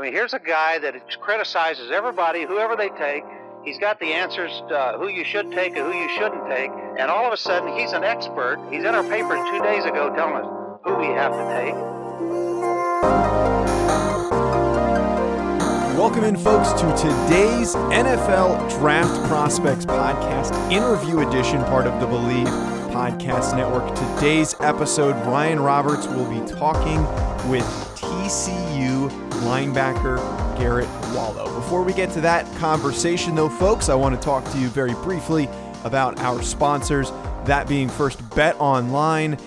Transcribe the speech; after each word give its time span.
I 0.00 0.02
mean, 0.02 0.14
here's 0.14 0.32
a 0.32 0.38
guy 0.38 0.78
that 0.78 0.94
criticizes 1.20 1.90
everybody, 1.90 2.46
whoever 2.46 2.74
they 2.74 2.88
take. 2.88 3.22
He's 3.62 3.78
got 3.78 4.00
the 4.00 4.06
answers 4.06 4.50
uh, 4.72 4.96
who 4.96 5.08
you 5.08 5.24
should 5.24 5.52
take 5.52 5.76
and 5.76 5.92
who 5.92 5.92
you 5.92 6.08
shouldn't 6.08 6.48
take. 6.48 6.70
And 6.98 7.10
all 7.10 7.26
of 7.26 7.34
a 7.34 7.36
sudden, 7.36 7.76
he's 7.76 7.92
an 7.92 8.02
expert. 8.02 8.66
He's 8.70 8.82
in 8.82 8.94
our 8.94 9.02
paper 9.02 9.36
two 9.52 9.62
days 9.62 9.84
ago 9.84 10.10
telling 10.16 10.36
us 10.36 10.46
who 10.84 10.94
we 10.94 11.04
have 11.08 11.32
to 11.32 11.44
take. 11.54 11.74
Welcome 15.98 16.24
in, 16.24 16.36
folks, 16.38 16.72
to 16.80 16.86
today's 16.96 17.74
NFL 17.74 18.70
Draft 18.78 19.28
Prospects 19.28 19.84
Podcast, 19.84 20.54
interview 20.72 21.28
edition, 21.28 21.62
part 21.64 21.86
of 21.86 22.00
the 22.00 22.06
Believe 22.06 22.48
Podcast 22.88 23.54
Network. 23.54 23.94
Today's 24.16 24.54
episode, 24.60 25.12
Ryan 25.26 25.60
Roberts 25.60 26.06
will 26.06 26.30
be 26.30 26.40
talking 26.50 27.02
with 27.50 27.66
TCU 27.96 29.29
linebacker 29.40 30.18
Garrett 30.58 30.88
Wallow. 31.14 31.52
Before 31.54 31.82
we 31.82 31.92
get 31.92 32.10
to 32.12 32.20
that 32.20 32.46
conversation, 32.58 33.34
though, 33.34 33.48
folks, 33.48 33.88
I 33.88 33.94
want 33.94 34.14
to 34.14 34.20
talk 34.20 34.44
to 34.52 34.58
you 34.58 34.68
very 34.68 34.94
briefly 34.94 35.48
about 35.84 36.20
our 36.20 36.42
sponsors, 36.42 37.10
that 37.44 37.68
being 37.68 37.88
first 37.88 38.18
Bet 38.36 38.54
Online. 38.60 39.38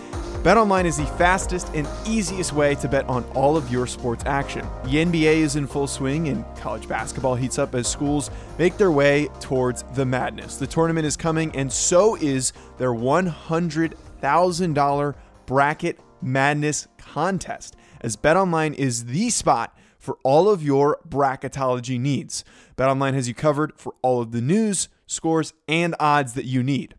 Bet 0.43 0.57
Online 0.57 0.85
is 0.85 0.97
the 0.97 1.05
fastest 1.05 1.69
and 1.73 1.87
easiest 2.05 2.51
way 2.51 2.75
to 2.75 2.89
bet 2.89 3.07
on 3.07 3.23
all 3.33 3.55
of 3.55 3.71
your 3.71 3.87
sports 3.87 4.25
action. 4.25 4.67
The 4.83 5.05
NBA 5.05 5.37
is 5.37 5.55
in 5.55 5.67
full 5.67 5.87
swing 5.87 6.27
and 6.27 6.43
college 6.57 6.85
basketball 6.87 7.35
heats 7.35 7.57
up 7.57 7.73
as 7.75 7.87
schools 7.87 8.29
make 8.57 8.75
their 8.77 8.91
way 8.91 9.29
towards 9.39 9.83
the 9.93 10.05
madness. 10.05 10.57
The 10.57 10.67
tournament 10.67 11.05
is 11.05 11.15
coming 11.15 11.55
and 11.55 11.71
so 11.71 12.17
is 12.17 12.51
their 12.77 12.91
$100,000 12.91 15.15
bracket 15.45 15.99
madness 16.21 16.87
contest 16.97 17.77
as 18.01 18.17
Bet 18.17 18.35
Online 18.35 18.73
is 18.73 19.05
the 19.05 19.29
spot 19.29 19.77
for 20.03 20.17
all 20.21 20.49
of 20.49 20.61
your 20.61 20.99
bracketology 21.07 21.97
needs. 21.97 22.43
BetOnline 22.75 23.13
has 23.13 23.29
you 23.29 23.33
covered 23.33 23.71
for 23.77 23.95
all 24.01 24.21
of 24.21 24.33
the 24.33 24.41
news, 24.41 24.89
scores, 25.07 25.53
and 25.65 25.95
odds 25.97 26.33
that 26.33 26.43
you 26.43 26.61
need. 26.61 26.95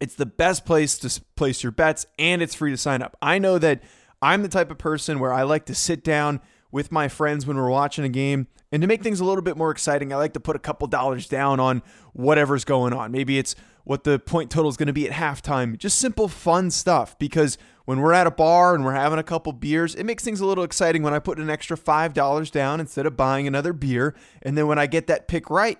It's 0.00 0.14
the 0.14 0.24
best 0.24 0.64
place 0.64 0.96
to 1.00 1.20
place 1.36 1.62
your 1.62 1.72
bets 1.72 2.06
and 2.18 2.40
it's 2.40 2.54
free 2.54 2.70
to 2.70 2.78
sign 2.78 3.02
up. 3.02 3.18
I 3.20 3.38
know 3.38 3.58
that 3.58 3.82
I'm 4.22 4.42
the 4.42 4.48
type 4.48 4.70
of 4.70 4.78
person 4.78 5.18
where 5.18 5.32
I 5.32 5.42
like 5.42 5.66
to 5.66 5.74
sit 5.74 6.02
down 6.02 6.40
with 6.70 6.90
my 6.90 7.06
friends 7.06 7.46
when 7.46 7.58
we're 7.58 7.68
watching 7.68 8.04
a 8.06 8.08
game 8.08 8.46
and 8.72 8.80
to 8.80 8.88
make 8.88 9.02
things 9.02 9.20
a 9.20 9.24
little 9.24 9.42
bit 9.42 9.56
more 9.56 9.70
exciting, 9.70 10.12
I 10.12 10.16
like 10.16 10.32
to 10.32 10.40
put 10.40 10.56
a 10.56 10.58
couple 10.58 10.88
dollars 10.88 11.28
down 11.28 11.60
on 11.60 11.82
whatever's 12.14 12.64
going 12.64 12.94
on. 12.94 13.12
Maybe 13.12 13.38
it's 13.38 13.54
what 13.84 14.04
the 14.04 14.18
point 14.18 14.50
total 14.50 14.70
is 14.70 14.76
going 14.76 14.86
to 14.86 14.92
be 14.92 15.08
at 15.08 15.12
halftime. 15.12 15.76
Just 15.76 15.98
simple 15.98 16.26
fun 16.26 16.70
stuff 16.70 17.18
because 17.18 17.58
when 17.84 18.00
we're 18.00 18.12
at 18.12 18.26
a 18.26 18.30
bar 18.30 18.74
and 18.74 18.84
we're 18.84 18.94
having 18.94 19.18
a 19.18 19.24
couple 19.24 19.52
beers, 19.52 19.94
it 19.94 20.04
makes 20.04 20.24
things 20.24 20.40
a 20.40 20.46
little 20.46 20.64
exciting 20.64 21.02
when 21.02 21.12
I 21.12 21.18
put 21.18 21.38
an 21.38 21.50
extra 21.50 21.76
$5 21.76 22.50
down 22.50 22.80
instead 22.80 23.06
of 23.06 23.16
buying 23.16 23.46
another 23.46 23.72
beer. 23.72 24.14
And 24.40 24.56
then 24.56 24.66
when 24.66 24.78
I 24.78 24.86
get 24.86 25.06
that 25.08 25.28
pick 25.28 25.50
right, 25.50 25.78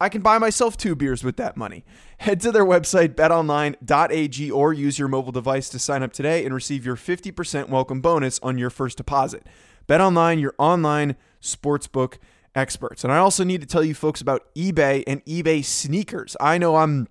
I 0.00 0.08
can 0.08 0.20
buy 0.20 0.38
myself 0.38 0.76
two 0.76 0.94
beers 0.94 1.24
with 1.24 1.36
that 1.36 1.56
money. 1.56 1.84
Head 2.18 2.40
to 2.40 2.52
their 2.52 2.64
website, 2.64 3.14
betonline.ag, 3.14 4.50
or 4.50 4.72
use 4.72 4.98
your 4.98 5.08
mobile 5.08 5.32
device 5.32 5.68
to 5.70 5.78
sign 5.78 6.02
up 6.02 6.12
today 6.12 6.44
and 6.44 6.52
receive 6.52 6.84
your 6.84 6.96
50% 6.96 7.68
welcome 7.68 8.00
bonus 8.00 8.38
on 8.40 8.58
your 8.58 8.68
first 8.68 8.98
deposit. 8.98 9.46
BetOnline, 9.88 10.40
your 10.40 10.54
online 10.58 11.16
sportsbook 11.46 12.18
experts. 12.54 13.04
And 13.04 13.12
I 13.12 13.18
also 13.18 13.44
need 13.44 13.60
to 13.60 13.66
tell 13.66 13.84
you 13.84 13.94
folks 13.94 14.20
about 14.20 14.52
eBay 14.54 15.04
and 15.06 15.24
eBay 15.26 15.64
sneakers. 15.64 16.36
I 16.40 16.58
know 16.58 16.76
I'm 16.76 17.08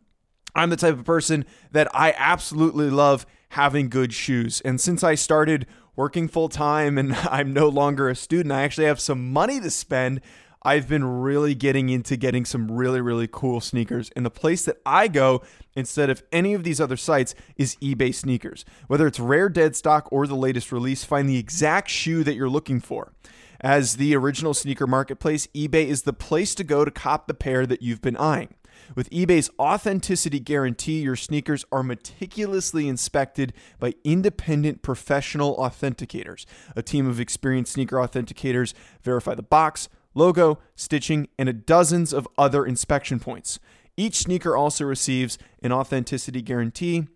I'm 0.56 0.70
the 0.70 0.78
type 0.78 0.94
of 0.94 1.04
person 1.04 1.46
that 1.72 1.88
I 1.94 2.14
absolutely 2.18 2.90
love 2.90 3.26
having 3.50 3.90
good 3.90 4.14
shoes. 4.14 4.62
And 4.62 4.80
since 4.80 5.04
I 5.04 5.16
started 5.16 5.68
working 5.96 6.28
full 6.28 6.50
time 6.50 6.98
and 6.98 7.14
I'm 7.30 7.54
no 7.54 7.68
longer 7.68 8.10
a 8.10 8.16
student, 8.16 8.52
I 8.52 8.64
actually 8.64 8.88
have 8.88 9.00
some 9.00 9.32
money 9.32 9.60
to 9.60 9.70
spend. 9.70 10.22
I've 10.64 10.88
been 10.88 11.04
really 11.04 11.54
getting 11.54 11.90
into 11.90 12.18
getting 12.18 12.44
some 12.44 12.72
really, 12.72 13.00
really 13.00 13.30
cool 13.32 13.62
sneakers. 13.62 14.10
And 14.16 14.26
the 14.26 14.32
place 14.32 14.66
that 14.66 14.78
I 14.84 15.08
go 15.08 15.44
instead 15.76 16.10
of 16.10 16.24
any 16.32 16.56
of 16.56 16.64
these 16.64 16.82
other 16.82 16.98
sites 16.98 17.36
is 17.56 17.76
eBay 17.76 18.16
sneakers. 18.16 18.66
Whether 18.88 19.06
it's 19.06 19.20
rare 19.20 19.48
dead 19.48 19.76
stock 19.76 20.08
or 20.12 20.26
the 20.26 20.36
latest 20.36 20.72
release, 20.72 21.04
find 21.04 21.30
the 21.30 21.38
exact 21.38 21.90
shoe 21.90 22.24
that 22.24 22.34
you're 22.34 22.50
looking 22.50 22.80
for. 22.80 23.14
As 23.62 23.98
the 23.98 24.16
original 24.16 24.54
sneaker 24.54 24.88
marketplace, 24.88 25.48
eBay 25.56 25.86
is 25.86 26.04
the 26.04 26.14
place 26.14 26.56
to 26.56 26.64
go 26.64 26.86
to 26.86 26.92
cop 26.92 27.28
the 27.28 27.34
pair 27.34 27.66
that 27.66 27.82
you've 27.82 28.02
been 28.02 28.18
eyeing. 28.18 28.56
With 28.96 29.10
eBay's 29.10 29.50
authenticity 29.58 30.40
guarantee, 30.40 31.02
your 31.02 31.16
sneakers 31.16 31.66
are 31.72 31.84
meticulously 31.84 32.88
inspected 32.88 33.54
by 33.80 33.94
independent 34.04 34.82
professional 34.82 35.56
authenticators. 35.58 36.46
A 36.76 36.84
team 36.84 37.08
of 37.08 37.20
experienced 37.20 37.74
sneaker 37.74 37.96
authenticators 37.98 38.74
verify 39.02 39.34
the 39.34 39.44
box, 39.44 39.88
logo, 40.14 40.60
stitching, 40.76 41.30
and 41.40 41.66
dozens 41.66 42.14
of 42.14 42.28
other 42.38 42.66
inspection 42.66 43.20
points. 43.20 43.60
Each 43.98 44.16
sneaker 44.16 44.56
also 44.56 44.84
receives 44.84 45.38
an 45.64 45.72
authenticity 45.72 46.42
guarantee 46.42 47.08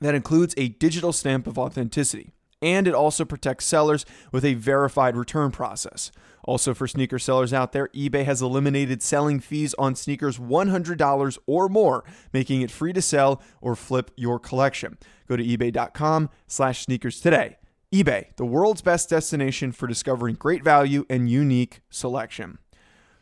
that 0.00 0.14
includes 0.14 0.54
a 0.56 0.68
digital 0.68 1.12
stamp 1.12 1.46
of 1.46 1.58
authenticity, 1.58 2.32
and 2.62 2.86
it 2.86 2.94
also 2.94 3.24
protects 3.24 3.66
sellers 3.66 4.04
with 4.32 4.44
a 4.44 4.54
verified 4.54 5.16
return 5.16 5.50
process. 5.50 6.10
Also, 6.44 6.72
for 6.74 6.86
sneaker 6.86 7.18
sellers 7.18 7.52
out 7.52 7.72
there, 7.72 7.88
eBay 7.88 8.24
has 8.24 8.40
eliminated 8.40 9.02
selling 9.02 9.40
fees 9.40 9.74
on 9.74 9.96
sneakers 9.96 10.38
$100 10.38 11.38
or 11.46 11.68
more, 11.68 12.04
making 12.32 12.62
it 12.62 12.70
free 12.70 12.92
to 12.92 13.02
sell 13.02 13.42
or 13.60 13.74
flip 13.74 14.12
your 14.16 14.38
collection. 14.38 14.96
Go 15.28 15.36
to 15.36 15.44
ebay.com 15.44 16.30
slash 16.46 16.84
sneakers 16.84 17.20
today 17.20 17.56
eBay, 17.94 18.34
the 18.36 18.44
world's 18.44 18.82
best 18.82 19.08
destination 19.08 19.72
for 19.72 19.86
discovering 19.86 20.34
great 20.34 20.62
value 20.62 21.06
and 21.08 21.30
unique 21.30 21.80
selection. 21.88 22.58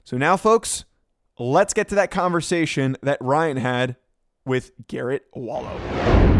So 0.04 0.16
now, 0.16 0.36
folks, 0.36 0.84
let's 1.38 1.74
get 1.74 1.88
to 1.88 1.94
that 1.96 2.10
conversation 2.10 2.96
that 3.02 3.18
Ryan 3.20 3.58
had 3.58 3.96
with 4.44 4.72
Garrett 4.88 5.26
Wallow. 5.34 6.33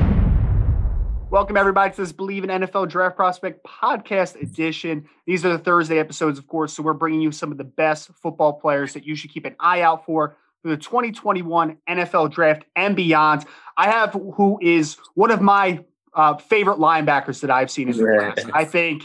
Welcome, 1.35 1.57
everybody, 1.57 1.91
to 1.91 1.97
this 2.01 2.13
Believe 2.13 2.45
in 2.45 2.51
NFL 2.51 2.89
Draft 2.89 3.17
Prospect 3.17 3.67
podcast 3.67 4.41
edition. 4.41 5.09
These 5.27 5.45
are 5.45 5.49
the 5.49 5.59
Thursday 5.59 5.99
episodes, 5.99 6.39
of 6.39 6.47
course, 6.47 6.73
so 6.73 6.81
we're 6.81 6.93
bringing 6.93 7.21
you 7.21 7.33
some 7.33 7.51
of 7.51 7.59
the 7.59 7.65
best 7.65 8.09
football 8.23 8.53
players 8.53 8.93
that 8.93 9.05
you 9.05 9.17
should 9.17 9.33
keep 9.33 9.45
an 9.45 9.57
eye 9.59 9.81
out 9.81 10.07
for 10.07 10.37
for 10.63 10.69
the 10.69 10.77
2021 10.77 11.77
NFL 11.89 12.31
Draft 12.31 12.67
and 12.77 12.95
beyond. 12.95 13.47
I 13.77 13.91
have 13.91 14.13
who 14.13 14.61
is 14.63 14.97
one 15.15 15.33
of 15.33 15.41
my 15.43 15.85
uh, 16.15 16.37
favorite 16.37 16.79
linebackers 16.79 17.41
that 17.41 17.51
I've 17.51 17.69
seen 17.69 17.89
in 17.89 17.97
the 17.97 18.05
class. 18.05 18.49
I 18.55 18.65
think 18.65 19.05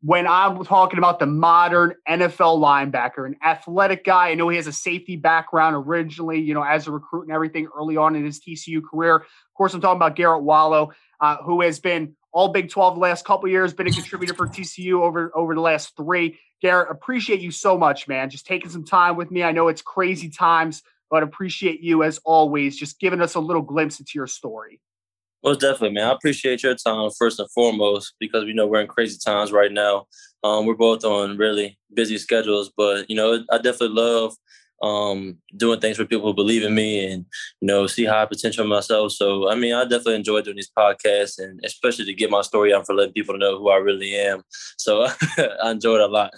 when 0.00 0.26
I'm 0.26 0.64
talking 0.64 0.98
about 0.98 1.18
the 1.18 1.26
modern 1.26 1.94
NFL 2.08 2.58
linebacker, 2.58 3.26
an 3.26 3.36
athletic 3.44 4.04
guy, 4.04 4.30
I 4.30 4.34
know 4.34 4.48
he 4.48 4.56
has 4.56 4.66
a 4.66 4.72
safety 4.72 5.16
background 5.16 5.76
originally, 5.76 6.40
you 6.40 6.54
know, 6.54 6.62
as 6.62 6.86
a 6.86 6.92
recruit 6.92 7.22
and 7.22 7.32
everything 7.32 7.68
early 7.76 7.96
on 7.96 8.14
in 8.14 8.24
his 8.24 8.40
TCU 8.40 8.80
career. 8.82 9.16
Of 9.16 9.54
course, 9.54 9.74
I'm 9.74 9.80
talking 9.80 9.96
about 9.96 10.14
Garrett 10.16 10.42
Wallow, 10.42 10.92
uh, 11.20 11.36
who 11.42 11.62
has 11.62 11.78
been 11.78 12.14
all 12.32 12.48
Big 12.48 12.68
12 12.68 12.94
the 12.94 13.00
last 13.00 13.24
couple 13.24 13.48
years, 13.48 13.72
been 13.72 13.86
a 13.86 13.90
contributor 13.90 14.34
for 14.34 14.46
TCU 14.46 15.00
over, 15.00 15.32
over 15.34 15.54
the 15.54 15.60
last 15.60 15.96
three. 15.96 16.38
Garrett, 16.60 16.90
appreciate 16.90 17.40
you 17.40 17.50
so 17.50 17.78
much, 17.78 18.08
man. 18.08 18.30
Just 18.30 18.46
taking 18.46 18.70
some 18.70 18.84
time 18.84 19.16
with 19.16 19.30
me. 19.30 19.42
I 19.42 19.52
know 19.52 19.68
it's 19.68 19.82
crazy 19.82 20.28
times, 20.28 20.82
but 21.10 21.22
appreciate 21.22 21.80
you 21.80 22.02
as 22.02 22.18
always, 22.24 22.76
just 22.76 23.00
giving 23.00 23.20
us 23.20 23.34
a 23.34 23.40
little 23.40 23.62
glimpse 23.62 23.98
into 23.98 24.12
your 24.14 24.26
story. 24.26 24.80
Most 25.42 25.60
definitely, 25.60 25.92
man. 25.92 26.08
I 26.08 26.12
appreciate 26.12 26.62
your 26.62 26.74
time 26.74 27.10
first 27.16 27.38
and 27.38 27.50
foremost 27.52 28.14
because 28.18 28.44
we 28.44 28.52
know 28.52 28.66
we're 28.66 28.80
in 28.80 28.88
crazy 28.88 29.18
times 29.24 29.52
right 29.52 29.70
now. 29.70 30.06
Um, 30.42 30.66
we're 30.66 30.74
both 30.74 31.04
on 31.04 31.36
really 31.36 31.78
busy 31.94 32.18
schedules, 32.18 32.70
but 32.76 33.08
you 33.08 33.16
know, 33.16 33.44
I 33.50 33.58
definitely 33.58 33.96
love 33.96 34.34
um, 34.82 35.38
doing 35.56 35.80
things 35.80 35.96
for 35.96 36.04
people 36.04 36.26
who 36.26 36.34
believe 36.34 36.62
in 36.62 36.74
me 36.74 37.10
and 37.10 37.24
you 37.60 37.66
know 37.66 37.86
see 37.86 38.04
high 38.04 38.26
potential 38.26 38.64
in 38.64 38.70
myself. 38.70 39.12
So 39.12 39.50
I 39.50 39.54
mean, 39.54 39.74
I 39.74 39.84
definitely 39.84 40.16
enjoy 40.16 40.42
doing 40.42 40.56
these 40.56 40.70
podcasts 40.76 41.38
and 41.38 41.60
especially 41.64 42.04
to 42.06 42.14
get 42.14 42.30
my 42.30 42.42
story 42.42 42.74
out 42.74 42.86
for 42.86 42.94
letting 42.94 43.14
people 43.14 43.38
know 43.38 43.58
who 43.58 43.70
I 43.70 43.76
really 43.76 44.14
am. 44.14 44.42
So 44.76 45.06
I 45.38 45.70
enjoy 45.70 45.96
it 45.96 46.02
a 46.02 46.06
lot. 46.06 46.32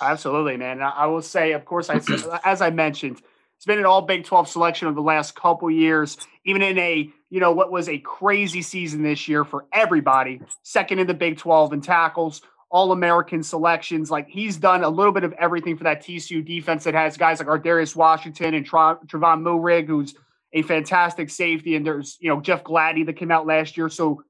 Absolutely, 0.00 0.56
man. 0.56 0.82
I 0.82 1.06
will 1.06 1.22
say, 1.22 1.52
of 1.52 1.64
course, 1.64 1.90
I 1.90 2.00
as 2.44 2.60
I 2.60 2.70
mentioned, 2.70 3.20
it's 3.56 3.66
been 3.66 3.78
an 3.78 3.86
all 3.86 4.02
Big 4.02 4.24
12 4.24 4.48
selection 4.48 4.88
of 4.88 4.94
the 4.94 5.02
last 5.02 5.34
couple 5.34 5.70
years, 5.70 6.16
even 6.44 6.62
in 6.62 6.78
a 6.78 7.10
you 7.28 7.40
know, 7.40 7.52
what 7.52 7.72
was 7.72 7.88
a 7.88 7.98
crazy 7.98 8.62
season 8.62 9.02
this 9.02 9.26
year 9.26 9.44
for 9.44 9.66
everybody. 9.72 10.40
Second 10.62 11.00
in 11.00 11.06
the 11.06 11.14
Big 11.14 11.38
12 11.38 11.72
in 11.72 11.80
tackles, 11.80 12.40
All 12.70 12.92
American 12.92 13.42
selections. 13.42 14.10
Like 14.10 14.28
he's 14.28 14.56
done 14.56 14.82
a 14.82 14.88
little 14.88 15.12
bit 15.12 15.24
of 15.24 15.32
everything 15.34 15.76
for 15.76 15.84
that 15.84 16.02
TCU 16.02 16.44
defense 16.44 16.84
that 16.84 16.94
has 16.94 17.16
guys 17.16 17.38
like 17.38 17.48
Ar'Darius 17.48 17.94
Washington 17.94 18.54
and 18.54 18.66
Tra- 18.66 18.98
Trevon 19.06 19.42
Moehrig, 19.42 19.86
who's 19.86 20.14
a 20.52 20.62
fantastic 20.62 21.30
safety. 21.30 21.76
And 21.76 21.86
there's, 21.86 22.16
you 22.20 22.28
know, 22.28 22.40
Jeff 22.40 22.64
Gladney 22.64 23.06
that 23.06 23.14
came 23.14 23.30
out 23.30 23.46
last 23.46 23.76
year. 23.76 23.88
So, 23.88 24.22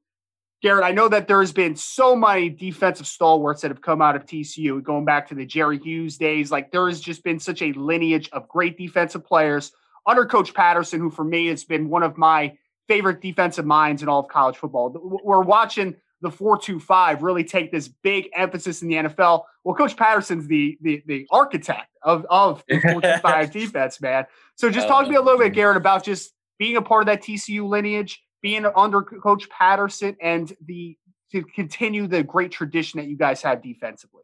Garrett, 0.62 0.84
I 0.84 0.92
know 0.92 1.08
that 1.08 1.28
there's 1.28 1.52
been 1.52 1.76
so 1.76 2.16
many 2.16 2.48
defensive 2.48 3.06
stalwarts 3.06 3.62
that 3.62 3.70
have 3.70 3.82
come 3.82 4.00
out 4.00 4.16
of 4.16 4.24
TCU 4.24 4.82
going 4.82 5.04
back 5.04 5.28
to 5.28 5.34
the 5.34 5.46
Jerry 5.46 5.78
Hughes 5.78 6.16
days. 6.16 6.50
Like 6.50 6.72
there 6.72 6.86
has 6.88 7.00
just 7.00 7.22
been 7.22 7.38
such 7.38 7.62
a 7.62 7.72
lineage 7.72 8.28
of 8.32 8.48
great 8.48 8.76
defensive 8.76 9.24
players 9.24 9.72
under 10.06 10.24
Coach 10.24 10.54
Patterson, 10.54 11.00
who 11.00 11.10
for 11.10 11.24
me 11.24 11.46
has 11.46 11.64
been 11.64 11.88
one 11.88 12.02
of 12.02 12.16
my 12.16 12.56
favorite 12.88 13.20
defensive 13.20 13.66
minds 13.66 14.02
in 14.02 14.08
all 14.08 14.20
of 14.20 14.28
college 14.28 14.56
football. 14.56 14.92
We're 15.24 15.42
watching 15.42 15.96
the 16.20 16.30
4-2-5 16.30 17.22
really 17.22 17.44
take 17.44 17.70
this 17.70 17.88
big 17.88 18.28
emphasis 18.34 18.82
in 18.82 18.88
the 18.88 18.94
NFL. 18.94 19.44
Well, 19.64 19.74
Coach 19.74 19.96
Patterson's 19.96 20.46
the 20.46 20.78
the, 20.80 21.02
the 21.06 21.26
architect 21.30 21.88
of, 22.02 22.26
of 22.30 22.64
the 22.68 22.76
4-2-5 22.80 23.50
defense, 23.50 24.00
man. 24.00 24.26
So 24.56 24.70
just 24.70 24.88
talk 24.88 25.04
to 25.04 25.10
me 25.10 25.16
a 25.16 25.22
little 25.22 25.38
bit, 25.38 25.52
Garrett, 25.52 25.76
about 25.76 26.04
just 26.04 26.32
being 26.58 26.76
a 26.76 26.82
part 26.82 27.02
of 27.02 27.06
that 27.06 27.22
TCU 27.22 27.68
lineage, 27.68 28.22
being 28.42 28.66
under 28.74 29.02
Coach 29.02 29.48
Patterson, 29.50 30.16
and 30.20 30.52
the 30.64 30.96
to 31.32 31.42
continue 31.42 32.06
the 32.06 32.22
great 32.22 32.52
tradition 32.52 32.98
that 32.98 33.08
you 33.08 33.16
guys 33.16 33.42
have 33.42 33.62
defensively. 33.62 34.22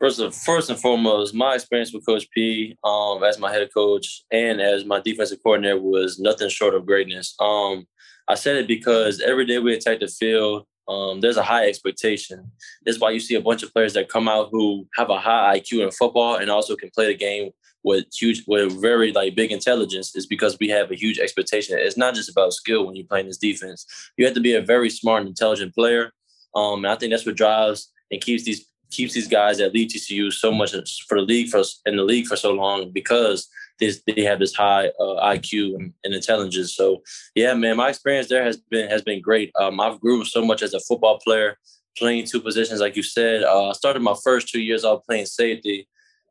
First, 0.00 0.18
of, 0.18 0.34
first 0.34 0.70
and 0.70 0.78
foremost, 0.78 1.34
my 1.34 1.54
experience 1.54 1.92
with 1.92 2.06
Coach 2.06 2.26
P 2.30 2.76
um, 2.82 3.22
as 3.22 3.38
my 3.38 3.52
head 3.52 3.68
coach 3.72 4.24
and 4.32 4.58
as 4.58 4.86
my 4.86 4.98
defensive 5.00 5.42
coordinator 5.42 5.78
was 5.78 6.18
nothing 6.18 6.48
short 6.48 6.74
of 6.74 6.86
greatness. 6.86 7.34
Um, 7.38 7.86
I 8.26 8.34
said 8.34 8.56
it 8.56 8.66
because 8.66 9.20
every 9.20 9.44
day 9.44 9.58
we 9.58 9.74
attack 9.74 10.00
the 10.00 10.08
field, 10.08 10.66
um, 10.88 11.20
there's 11.20 11.36
a 11.36 11.42
high 11.42 11.68
expectation. 11.68 12.50
That's 12.84 12.98
why 12.98 13.10
you 13.10 13.20
see 13.20 13.34
a 13.34 13.40
bunch 13.40 13.62
of 13.62 13.72
players 13.72 13.94
that 13.94 14.08
come 14.08 14.28
out 14.28 14.48
who 14.50 14.88
have 14.96 15.10
a 15.10 15.18
high 15.18 15.58
IQ 15.58 15.84
in 15.84 15.90
football 15.90 16.36
and 16.36 16.50
also 16.50 16.76
can 16.76 16.90
play 16.90 17.06
the 17.06 17.16
game 17.16 17.50
with 17.82 18.04
huge, 18.12 18.44
with 18.46 18.80
very 18.80 19.12
like 19.12 19.34
big 19.34 19.52
intelligence. 19.52 20.14
Is 20.16 20.26
because 20.26 20.58
we 20.58 20.68
have 20.68 20.90
a 20.90 20.96
huge 20.96 21.18
expectation. 21.18 21.78
It's 21.78 21.96
not 21.96 22.14
just 22.14 22.28
about 22.28 22.52
skill 22.52 22.86
when 22.86 22.96
you're 22.96 23.06
playing 23.06 23.26
this 23.26 23.38
defense. 23.38 23.86
You 24.16 24.24
have 24.24 24.34
to 24.34 24.40
be 24.40 24.54
a 24.54 24.62
very 24.62 24.90
smart 24.90 25.20
and 25.20 25.28
intelligent 25.28 25.74
player. 25.74 26.12
Um, 26.54 26.84
and 26.84 26.92
I 26.92 26.96
think 26.96 27.12
that's 27.12 27.26
what 27.26 27.36
drives 27.36 27.92
and 28.10 28.20
keeps 28.20 28.44
these 28.44 28.66
keeps 28.90 29.14
these 29.14 29.28
guys 29.28 29.58
that 29.58 29.72
lead 29.72 29.90
TCU 29.90 30.32
so 30.32 30.52
much 30.52 30.72
for 31.06 31.18
the 31.18 31.22
league 31.22 31.48
for 31.48 31.62
in 31.86 31.96
the 31.96 32.04
league 32.04 32.26
for 32.26 32.36
so 32.36 32.52
long 32.52 32.90
because 32.90 33.48
this, 33.78 34.02
they 34.06 34.22
have 34.22 34.38
this 34.38 34.54
high 34.54 34.88
uh, 35.00 35.34
IQ 35.34 35.74
and, 35.76 35.92
and, 36.04 36.14
intelligence. 36.14 36.74
So 36.74 37.02
yeah, 37.34 37.54
man, 37.54 37.76
my 37.76 37.88
experience 37.88 38.28
there 38.28 38.44
has 38.44 38.58
been 38.58 38.88
has 38.90 39.02
been 39.02 39.20
great. 39.20 39.52
Um, 39.58 39.80
I've 39.80 40.00
grown 40.00 40.24
so 40.24 40.44
much 40.44 40.62
as 40.62 40.74
a 40.74 40.80
football 40.80 41.18
player, 41.18 41.56
playing 41.96 42.26
two 42.26 42.40
positions 42.40 42.80
like 42.80 42.96
you 42.96 43.02
said. 43.02 43.42
Uh, 43.42 43.70
I 43.70 43.72
started 43.72 44.02
my 44.02 44.16
first 44.22 44.48
two 44.48 44.60
years 44.60 44.84
off 44.84 45.04
playing 45.06 45.26
safety, 45.26 45.88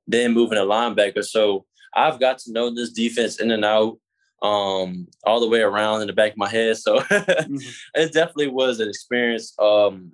then 0.08 0.34
moving 0.34 0.58
to 0.58 0.64
linebacker. 0.64 1.24
So 1.24 1.66
I've 1.96 2.20
got 2.20 2.38
to 2.40 2.52
know 2.52 2.74
this 2.74 2.92
defense 2.92 3.40
in 3.40 3.52
and 3.52 3.66
out 3.66 3.98
um, 4.42 5.08
all 5.24 5.40
the 5.40 5.50
way 5.50 5.62
around 5.62 6.02
in 6.02 6.08
the 6.08 6.14
back 6.14 6.32
of 6.32 6.38
my 6.38 6.50
head. 6.50 6.78
So 6.78 7.00
mm-hmm. 7.00 7.56
it 7.96 8.14
definitely 8.14 8.48
was 8.48 8.80
an 8.80 8.90
experience. 8.90 9.54
Um, 9.60 10.14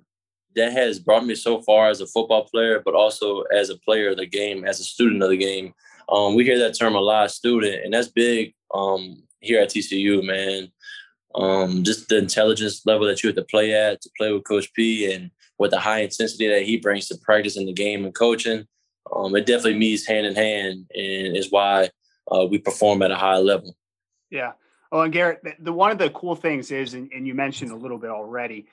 that 0.56 0.72
has 0.72 0.98
brought 0.98 1.26
me 1.26 1.34
so 1.34 1.60
far 1.62 1.88
as 1.88 2.00
a 2.00 2.06
football 2.06 2.44
player, 2.44 2.80
but 2.84 2.94
also 2.94 3.42
as 3.42 3.70
a 3.70 3.78
player 3.78 4.10
of 4.10 4.16
the 4.16 4.26
game, 4.26 4.64
as 4.64 4.80
a 4.80 4.84
student 4.84 5.22
of 5.22 5.30
the 5.30 5.36
game. 5.36 5.74
Um, 6.08 6.34
we 6.34 6.44
hear 6.44 6.58
that 6.58 6.78
term 6.78 6.94
a 6.94 7.00
lot, 7.00 7.30
student, 7.30 7.84
and 7.84 7.92
that's 7.92 8.08
big 8.08 8.54
um, 8.74 9.22
here 9.40 9.60
at 9.60 9.70
TCU, 9.70 10.24
man. 10.24 10.72
Um, 11.34 11.84
just 11.84 12.08
the 12.08 12.16
intelligence 12.16 12.86
level 12.86 13.06
that 13.06 13.22
you 13.22 13.28
have 13.28 13.36
to 13.36 13.44
play 13.44 13.74
at, 13.74 14.00
to 14.00 14.10
play 14.16 14.32
with 14.32 14.44
Coach 14.44 14.72
P, 14.72 15.12
and 15.12 15.30
with 15.58 15.72
the 15.72 15.78
high 15.78 16.00
intensity 16.00 16.48
that 16.48 16.62
he 16.62 16.78
brings 16.78 17.08
to 17.08 17.18
practice 17.18 17.56
in 17.56 17.66
the 17.66 17.72
game 17.72 18.04
and 18.04 18.14
coaching, 18.14 18.66
um, 19.14 19.36
it 19.36 19.46
definitely 19.46 19.78
meets 19.78 20.06
hand 20.06 20.26
in 20.26 20.34
hand, 20.34 20.86
and 20.94 21.36
is 21.36 21.50
why 21.50 21.90
uh, 22.30 22.46
we 22.48 22.58
perform 22.58 23.02
at 23.02 23.10
a 23.10 23.16
high 23.16 23.38
level. 23.38 23.76
Yeah. 24.30 24.52
Oh, 24.92 25.00
and 25.00 25.12
Garrett, 25.12 25.42
the, 25.42 25.54
the 25.58 25.72
one 25.72 25.90
of 25.90 25.98
the 25.98 26.10
cool 26.10 26.36
things 26.36 26.70
is, 26.70 26.94
and, 26.94 27.10
and 27.12 27.26
you 27.26 27.34
mentioned 27.34 27.72
a 27.72 27.76
little 27.76 27.98
bit 27.98 28.10
already, 28.10 28.66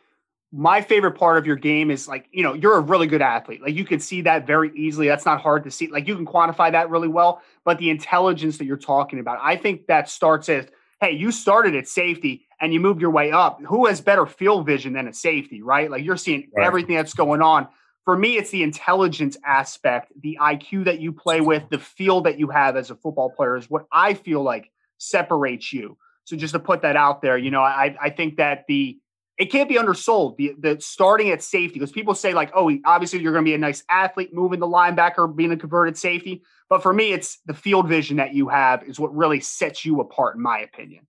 my 0.55 0.81
favorite 0.81 1.13
part 1.13 1.39
of 1.39 1.47
your 1.47 1.55
game 1.55 1.89
is 1.89 2.07
like, 2.07 2.27
you 2.31 2.43
know, 2.43 2.53
you're 2.53 2.77
a 2.77 2.81
really 2.81 3.07
good 3.07 3.23
athlete. 3.23 3.59
Like 3.59 3.73
you 3.73 3.83
can 3.83 3.99
see 3.99 4.21
that 4.21 4.45
very 4.45 4.71
easily. 4.75 5.07
That's 5.07 5.25
not 5.25 5.41
hard 5.41 5.63
to 5.63 5.71
see. 5.71 5.87
Like 5.87 6.07
you 6.07 6.15
can 6.15 6.27
quantify 6.27 6.71
that 6.71 6.91
really 6.91 7.07
well. 7.07 7.41
But 7.65 7.79
the 7.79 7.89
intelligence 7.89 8.59
that 8.59 8.65
you're 8.65 8.77
talking 8.77 9.17
about, 9.17 9.39
I 9.41 9.55
think 9.55 9.87
that 9.87 10.09
starts 10.09 10.47
as, 10.49 10.67
hey, 11.01 11.13
you 11.13 11.31
started 11.31 11.75
at 11.75 11.87
safety 11.87 12.45
and 12.61 12.71
you 12.71 12.79
moved 12.79 13.01
your 13.01 13.09
way 13.09 13.31
up. 13.31 13.59
Who 13.63 13.87
has 13.87 13.99
better 13.99 14.27
field 14.27 14.67
vision 14.67 14.93
than 14.93 15.07
a 15.07 15.13
safety, 15.13 15.63
right? 15.63 15.89
Like 15.89 16.03
you're 16.03 16.17
seeing 16.17 16.51
right. 16.55 16.67
everything 16.67 16.97
that's 16.97 17.15
going 17.15 17.41
on. 17.41 17.67
For 18.05 18.15
me, 18.15 18.37
it's 18.37 18.51
the 18.51 18.61
intelligence 18.61 19.37
aspect, 19.43 20.11
the 20.21 20.37
IQ 20.39 20.85
that 20.85 20.99
you 20.99 21.13
play 21.13 21.41
with, 21.41 21.63
the 21.71 21.79
feel 21.79 22.21
that 22.21 22.37
you 22.37 22.49
have 22.49 22.77
as 22.77 22.91
a 22.91 22.95
football 22.95 23.31
player 23.31 23.57
is 23.57 23.71
what 23.71 23.87
I 23.91 24.13
feel 24.13 24.43
like 24.43 24.69
separates 24.99 25.73
you. 25.73 25.97
So 26.25 26.37
just 26.37 26.53
to 26.53 26.59
put 26.59 26.83
that 26.83 26.95
out 26.95 27.23
there, 27.23 27.37
you 27.39 27.49
know, 27.49 27.61
I, 27.61 27.95
I 27.99 28.09
think 28.11 28.37
that 28.37 28.65
the 28.67 28.99
it 29.37 29.45
can't 29.51 29.67
be 29.67 29.77
undersold. 29.77 30.37
The, 30.37 30.53
the 30.59 30.77
starting 30.79 31.31
at 31.31 31.41
safety 31.41 31.79
because 31.79 31.91
people 31.91 32.13
say 32.13 32.33
like, 32.33 32.51
oh, 32.55 32.71
obviously 32.85 33.19
you're 33.19 33.33
going 33.33 33.45
to 33.45 33.49
be 33.49 33.55
a 33.55 33.57
nice 33.59 33.83
athlete, 33.89 34.33
moving 34.33 34.59
the 34.59 34.67
linebacker, 34.67 35.35
being 35.35 35.51
a 35.51 35.57
converted 35.57 35.97
safety. 35.97 36.43
But 36.69 36.83
for 36.83 36.93
me, 36.93 37.13
it's 37.13 37.39
the 37.45 37.53
field 37.53 37.87
vision 37.87 38.17
that 38.17 38.33
you 38.33 38.49
have 38.49 38.83
is 38.83 38.99
what 38.99 39.15
really 39.15 39.39
sets 39.39 39.85
you 39.85 39.99
apart, 40.01 40.35
in 40.35 40.41
my 40.41 40.59
opinion. 40.59 41.07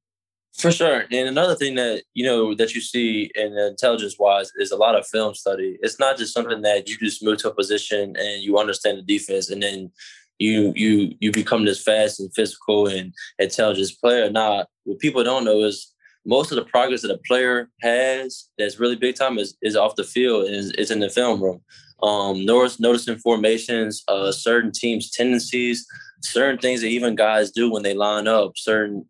For 0.56 0.70
sure. 0.70 1.04
And 1.10 1.28
another 1.28 1.56
thing 1.56 1.74
that, 1.74 2.04
you 2.14 2.24
know, 2.24 2.54
that 2.54 2.74
you 2.74 2.80
see 2.80 3.30
in 3.34 3.58
intelligence 3.58 4.16
wise 4.18 4.52
is 4.56 4.70
a 4.70 4.76
lot 4.76 4.94
of 4.94 5.06
film 5.06 5.34
study. 5.34 5.76
It's 5.82 5.98
not 5.98 6.16
just 6.16 6.32
something 6.32 6.62
that 6.62 6.88
you 6.88 6.96
just 6.98 7.24
move 7.24 7.38
to 7.38 7.50
a 7.50 7.54
position 7.54 8.14
and 8.16 8.42
you 8.42 8.56
understand 8.56 8.98
the 8.98 9.02
defense 9.02 9.50
and 9.50 9.62
then 9.62 9.90
you 10.38 10.72
you 10.74 11.14
you 11.20 11.30
become 11.30 11.64
this 11.64 11.82
fast 11.82 12.20
and 12.20 12.32
physical 12.34 12.86
and 12.86 13.12
intelligent 13.38 13.90
player. 14.00 14.30
Now, 14.30 14.66
what 14.84 14.98
people 14.98 15.22
don't 15.24 15.44
know 15.44 15.62
is 15.62 15.93
most 16.26 16.50
of 16.50 16.56
the 16.56 16.64
progress 16.64 17.02
that 17.02 17.10
a 17.10 17.18
player 17.18 17.68
has 17.82 18.48
that's 18.58 18.80
really 18.80 18.96
big 18.96 19.14
time 19.14 19.38
is, 19.38 19.56
is 19.62 19.76
off 19.76 19.96
the 19.96 20.04
field 20.04 20.48
is, 20.48 20.72
is 20.72 20.90
in 20.90 21.00
the 21.00 21.10
film 21.10 21.42
room. 21.42 21.60
Um, 22.02 22.44
notice, 22.44 22.80
noticing 22.80 23.18
formations, 23.18 24.02
uh, 24.08 24.32
certain 24.32 24.72
teams' 24.72 25.10
tendencies, 25.10 25.86
certain 26.22 26.58
things 26.58 26.80
that 26.80 26.88
even 26.88 27.14
guys 27.14 27.50
do 27.50 27.70
when 27.70 27.82
they 27.82 27.94
line 27.94 28.26
up, 28.26 28.52
certain 28.56 29.06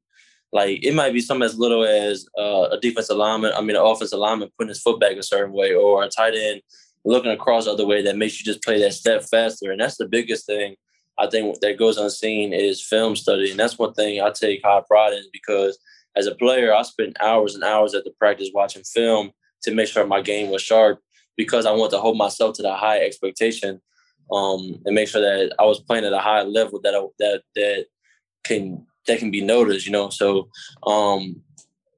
like 0.53 0.85
it 0.85 0.95
might 0.95 1.13
be 1.13 1.21
something 1.21 1.45
as 1.45 1.59
little 1.59 1.85
as 1.85 2.27
uh, 2.39 2.69
a 2.71 2.79
defensive 2.81 3.17
alignment, 3.17 3.57
I 3.57 3.61
mean, 3.61 3.75
an 3.75 3.83
offensive 3.83 4.19
alignment 4.19 4.53
putting 4.57 4.69
his 4.69 4.81
foot 4.81 5.01
back 5.01 5.17
a 5.17 5.23
certain 5.23 5.53
way, 5.53 5.75
or 5.75 6.05
a 6.05 6.09
tight 6.09 6.35
end 6.37 6.61
looking 7.05 7.33
across 7.33 7.65
the 7.65 7.73
other 7.73 7.87
way 7.87 8.03
that 8.03 8.17
makes 8.17 8.39
you 8.39 8.45
just 8.45 8.63
play 8.63 8.81
that 8.81 8.95
step 8.95 9.25
faster. 9.25 9.73
And 9.73 9.81
that's 9.81 9.97
the 9.97 10.07
biggest 10.07 10.47
thing 10.47 10.77
I 11.19 11.27
think 11.27 11.59
that 11.61 11.79
goes 11.79 11.97
unseen 11.97 12.53
is 12.53 12.81
film 12.81 13.17
study. 13.17 13.51
And 13.51 13.59
that's 13.59 13.79
one 13.79 13.95
thing 13.95 14.21
I 14.21 14.31
take 14.31 14.63
high 14.65 14.83
pride 14.89 15.15
in 15.15 15.25
because– 15.33 15.79
as 16.17 16.27
a 16.27 16.35
player, 16.35 16.75
I 16.75 16.83
spent 16.83 17.21
hours 17.21 17.55
and 17.55 17.65
hours 17.65 17.95
at 17.95 18.05
the 18.05 18.13
practice 18.19 18.51
watching 18.55 18.85
film 18.85 19.33
to 19.63 19.75
make 19.75 19.89
sure 19.89 20.07
my 20.07 20.21
game 20.21 20.51
was 20.51 20.63
sharp 20.63 21.01
because 21.37 21.67
I 21.67 21.73
want 21.73 21.91
to 21.93 21.99
hold 21.99 22.17
myself 22.17 22.55
to 22.57 22.63
that 22.63 22.79
high 22.79 22.99
expectation 23.01 23.81
um, 24.33 24.81
and 24.85 24.95
make 24.95 25.09
sure 25.09 25.21
that 25.21 25.55
I 25.59 25.65
was 25.65 25.81
playing 25.81 26.05
at 26.05 26.13
a 26.13 26.19
high 26.19 26.43
level 26.43 26.81
that 26.83 26.95
I, 26.95 27.01
that 27.19 27.43
that 27.57 27.87
can 28.45 28.87
that 29.07 29.19
can 29.19 29.31
be 29.31 29.41
noticed. 29.41 29.87
You 29.87 29.93
know, 29.93 30.11
so 30.11 30.49
um, 30.87 31.43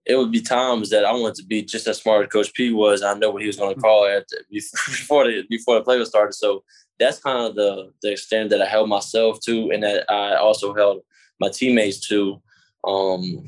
it 0.06 0.16
would 0.16 0.32
be 0.32 0.40
times 0.40 0.90
that 0.90 1.04
I 1.04 1.12
wanted 1.12 1.37
to 1.37 1.44
be 1.44 1.62
just 1.62 1.87
as 1.87 2.00
smart 2.00 2.26
as 2.26 2.32
Coach 2.32 2.52
P 2.54 2.73
was. 2.73 3.02
I 3.02 3.14
know 3.14 3.30
what 3.30 3.42
he 3.42 3.49
was 3.49 3.56
going 3.56 3.75
to 3.75 3.80
call 3.80 4.06
it 4.06 4.30
before 4.50 5.26
the 5.26 5.42
before 5.49 5.76
the 5.76 5.82
play 5.82 5.99
was 5.99 6.08
started. 6.08 6.35
So 6.35 6.64
that's 6.99 7.18
kind 7.18 7.46
of 7.46 7.54
the 7.54 7.92
the 8.02 8.12
extent 8.12 8.50
that 8.50 8.62
I 8.62 8.66
held 8.66 8.88
myself 8.88 9.40
to, 9.42 9.70
and 9.70 9.82
that 9.82 10.11
I 10.11 10.37
also 10.37 10.75
held 10.75 11.02
my 11.40 11.49
teammates 11.49 12.06
to. 12.08 12.40
Um, 12.87 13.44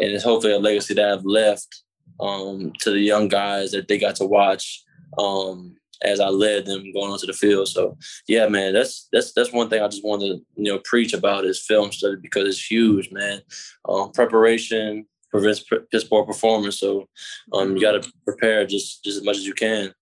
and 0.00 0.10
it's 0.10 0.24
hopefully 0.24 0.52
a 0.52 0.58
legacy 0.58 0.94
that 0.94 1.12
I've 1.12 1.24
left 1.24 1.82
um, 2.18 2.72
to 2.80 2.90
the 2.90 3.00
young 3.00 3.28
guys 3.28 3.72
that 3.72 3.88
they 3.88 3.98
got 3.98 4.16
to 4.16 4.26
watch 4.26 4.82
um, 5.18 5.76
as 6.02 6.20
I 6.20 6.28
led 6.28 6.66
them 6.66 6.92
going 6.92 7.12
onto 7.12 7.26
the 7.26 7.32
field. 7.32 7.68
So 7.68 7.96
yeah, 8.26 8.48
man, 8.48 8.72
that's 8.72 9.08
that's 9.12 9.32
that's 9.32 9.52
one 9.52 9.68
thing 9.68 9.82
I 9.82 9.88
just 9.88 10.04
wanted 10.04 10.28
to 10.28 10.34
you 10.56 10.72
know 10.72 10.80
preach 10.84 11.12
about 11.12 11.44
is 11.44 11.64
film 11.64 11.92
study 11.92 12.16
because 12.20 12.48
it's 12.48 12.70
huge, 12.70 13.10
man. 13.12 13.40
Um, 13.88 14.10
preparation 14.12 15.06
prevents 15.30 15.64
piss 15.92 16.04
poor 16.04 16.24
performance, 16.24 16.80
so 16.80 17.06
um, 17.52 17.76
you 17.76 17.82
got 17.82 18.02
to 18.02 18.12
prepare 18.24 18.66
just 18.66 19.04
just 19.04 19.18
as 19.18 19.24
much 19.24 19.36
as 19.36 19.46
you 19.46 19.54
can. 19.54 19.92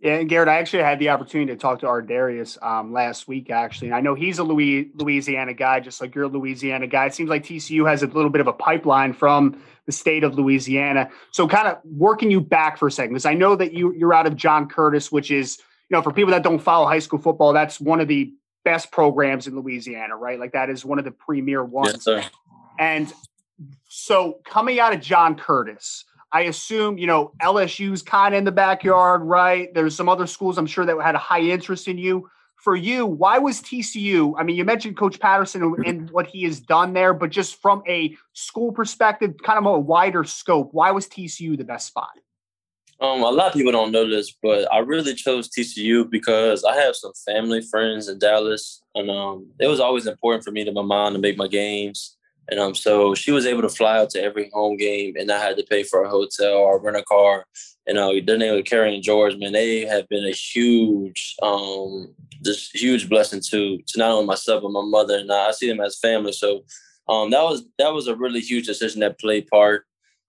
Yeah, 0.00 0.16
and 0.16 0.28
Garrett, 0.28 0.48
I 0.48 0.58
actually 0.58 0.82
had 0.82 0.98
the 0.98 1.08
opportunity 1.08 1.52
to 1.52 1.58
talk 1.58 1.80
to 1.80 1.86
Ar'Darius 1.86 2.62
um, 2.62 2.92
last 2.92 3.26
week, 3.26 3.48
actually. 3.48 3.88
And 3.88 3.96
I 3.96 4.00
know 4.00 4.14
he's 4.14 4.38
a 4.38 4.44
Louis, 4.44 4.90
Louisiana 4.94 5.54
guy, 5.54 5.80
just 5.80 6.02
like 6.02 6.14
you're 6.14 6.24
a 6.24 6.28
Louisiana 6.28 6.86
guy. 6.86 7.06
It 7.06 7.14
seems 7.14 7.30
like 7.30 7.44
TCU 7.44 7.88
has 7.88 8.02
a 8.02 8.06
little 8.06 8.28
bit 8.28 8.42
of 8.42 8.46
a 8.46 8.52
pipeline 8.52 9.14
from 9.14 9.58
the 9.86 9.92
state 9.92 10.22
of 10.22 10.34
Louisiana. 10.34 11.08
So, 11.30 11.48
kind 11.48 11.66
of 11.66 11.78
working 11.84 12.30
you 12.30 12.42
back 12.42 12.76
for 12.76 12.88
a 12.88 12.92
second, 12.92 13.14
because 13.14 13.24
I 13.24 13.32
know 13.32 13.56
that 13.56 13.72
you, 13.72 13.94
you're 13.94 14.12
out 14.12 14.26
of 14.26 14.36
John 14.36 14.68
Curtis, 14.68 15.10
which 15.10 15.30
is, 15.30 15.58
you 15.88 15.96
know, 15.96 16.02
for 16.02 16.12
people 16.12 16.32
that 16.32 16.42
don't 16.42 16.58
follow 16.58 16.86
high 16.86 16.98
school 16.98 17.18
football, 17.18 17.54
that's 17.54 17.80
one 17.80 18.00
of 18.00 18.08
the 18.08 18.34
best 18.64 18.90
programs 18.90 19.46
in 19.46 19.56
Louisiana, 19.56 20.16
right? 20.16 20.38
Like 20.38 20.52
that 20.52 20.68
is 20.68 20.84
one 20.84 20.98
of 20.98 21.06
the 21.06 21.10
premier 21.10 21.64
ones. 21.64 22.04
Yes. 22.06 22.28
And 22.78 23.10
so, 23.88 24.40
coming 24.44 24.78
out 24.78 24.92
of 24.92 25.00
John 25.00 25.36
Curtis, 25.36 26.04
I 26.32 26.42
assume, 26.42 26.98
you 26.98 27.06
know, 27.06 27.32
LSU's 27.42 28.02
kind 28.02 28.34
of 28.34 28.38
in 28.38 28.44
the 28.44 28.52
backyard, 28.52 29.22
right? 29.22 29.72
There's 29.72 29.94
some 29.94 30.08
other 30.08 30.26
schools 30.26 30.58
I'm 30.58 30.66
sure 30.66 30.84
that 30.84 31.00
had 31.00 31.14
a 31.14 31.18
high 31.18 31.40
interest 31.40 31.88
in 31.88 31.98
you. 31.98 32.28
For 32.56 32.74
you, 32.74 33.06
why 33.06 33.38
was 33.38 33.60
TCU? 33.60 34.34
I 34.36 34.42
mean, 34.42 34.56
you 34.56 34.64
mentioned 34.64 34.96
Coach 34.96 35.20
Patterson 35.20 35.62
and, 35.62 35.86
and 35.86 36.10
what 36.12 36.26
he 36.26 36.44
has 36.44 36.58
done 36.58 36.94
there, 36.94 37.14
but 37.14 37.30
just 37.30 37.60
from 37.60 37.82
a 37.86 38.16
school 38.32 38.72
perspective, 38.72 39.34
kind 39.42 39.58
of 39.58 39.66
a 39.66 39.78
wider 39.78 40.24
scope, 40.24 40.70
why 40.72 40.90
was 40.90 41.06
TCU 41.06 41.56
the 41.56 41.64
best 41.64 41.86
spot? 41.86 42.10
Um, 42.98 43.22
a 43.22 43.30
lot 43.30 43.48
of 43.48 43.52
people 43.52 43.72
don't 43.72 43.92
know 43.92 44.08
this, 44.08 44.34
but 44.42 44.72
I 44.72 44.78
really 44.78 45.14
chose 45.14 45.50
TCU 45.50 46.08
because 46.10 46.64
I 46.64 46.76
have 46.76 46.96
some 46.96 47.12
family 47.26 47.60
friends 47.60 48.08
in 48.08 48.18
Dallas, 48.18 48.82
and 48.94 49.10
um, 49.10 49.48
it 49.60 49.66
was 49.66 49.80
always 49.80 50.06
important 50.06 50.44
for 50.44 50.50
me 50.50 50.64
to 50.64 50.72
my 50.72 50.82
mom 50.82 51.12
to 51.12 51.18
make 51.18 51.36
my 51.36 51.46
games. 51.46 52.15
And 52.48 52.60
um, 52.60 52.74
so 52.74 53.14
she 53.14 53.32
was 53.32 53.46
able 53.46 53.62
to 53.62 53.68
fly 53.68 53.98
out 53.98 54.10
to 54.10 54.22
every 54.22 54.50
home 54.52 54.76
game, 54.76 55.14
and 55.16 55.30
I 55.32 55.38
had 55.38 55.56
to 55.56 55.64
pay 55.64 55.82
for 55.82 56.04
a 56.04 56.08
hotel 56.08 56.54
or 56.54 56.80
rent 56.80 56.96
a 56.96 57.02
car. 57.02 57.44
And 57.86 57.98
uh, 57.98 58.12
their 58.24 58.38
name 58.38 58.54
was 58.54 58.64
Carrie 58.64 58.94
and 58.94 59.02
George, 59.02 59.36
man. 59.36 59.52
They 59.52 59.80
have 59.80 60.08
been 60.08 60.24
a 60.24 60.32
huge, 60.32 61.34
um, 61.42 62.14
just 62.44 62.74
huge 62.74 63.08
blessing 63.08 63.40
to 63.50 63.78
to 63.78 63.98
not 63.98 64.12
only 64.12 64.26
myself 64.26 64.62
but 64.62 64.70
my 64.70 64.82
mother 64.82 65.18
and 65.18 65.32
I. 65.32 65.48
I 65.48 65.50
see 65.52 65.68
them 65.68 65.80
as 65.80 65.98
family. 65.98 66.32
So 66.32 66.64
um, 67.08 67.30
that 67.30 67.42
was 67.42 67.64
that 67.78 67.92
was 67.92 68.06
a 68.06 68.16
really 68.16 68.40
huge 68.40 68.66
decision 68.66 69.00
that 69.00 69.20
played 69.20 69.46
part. 69.48 69.84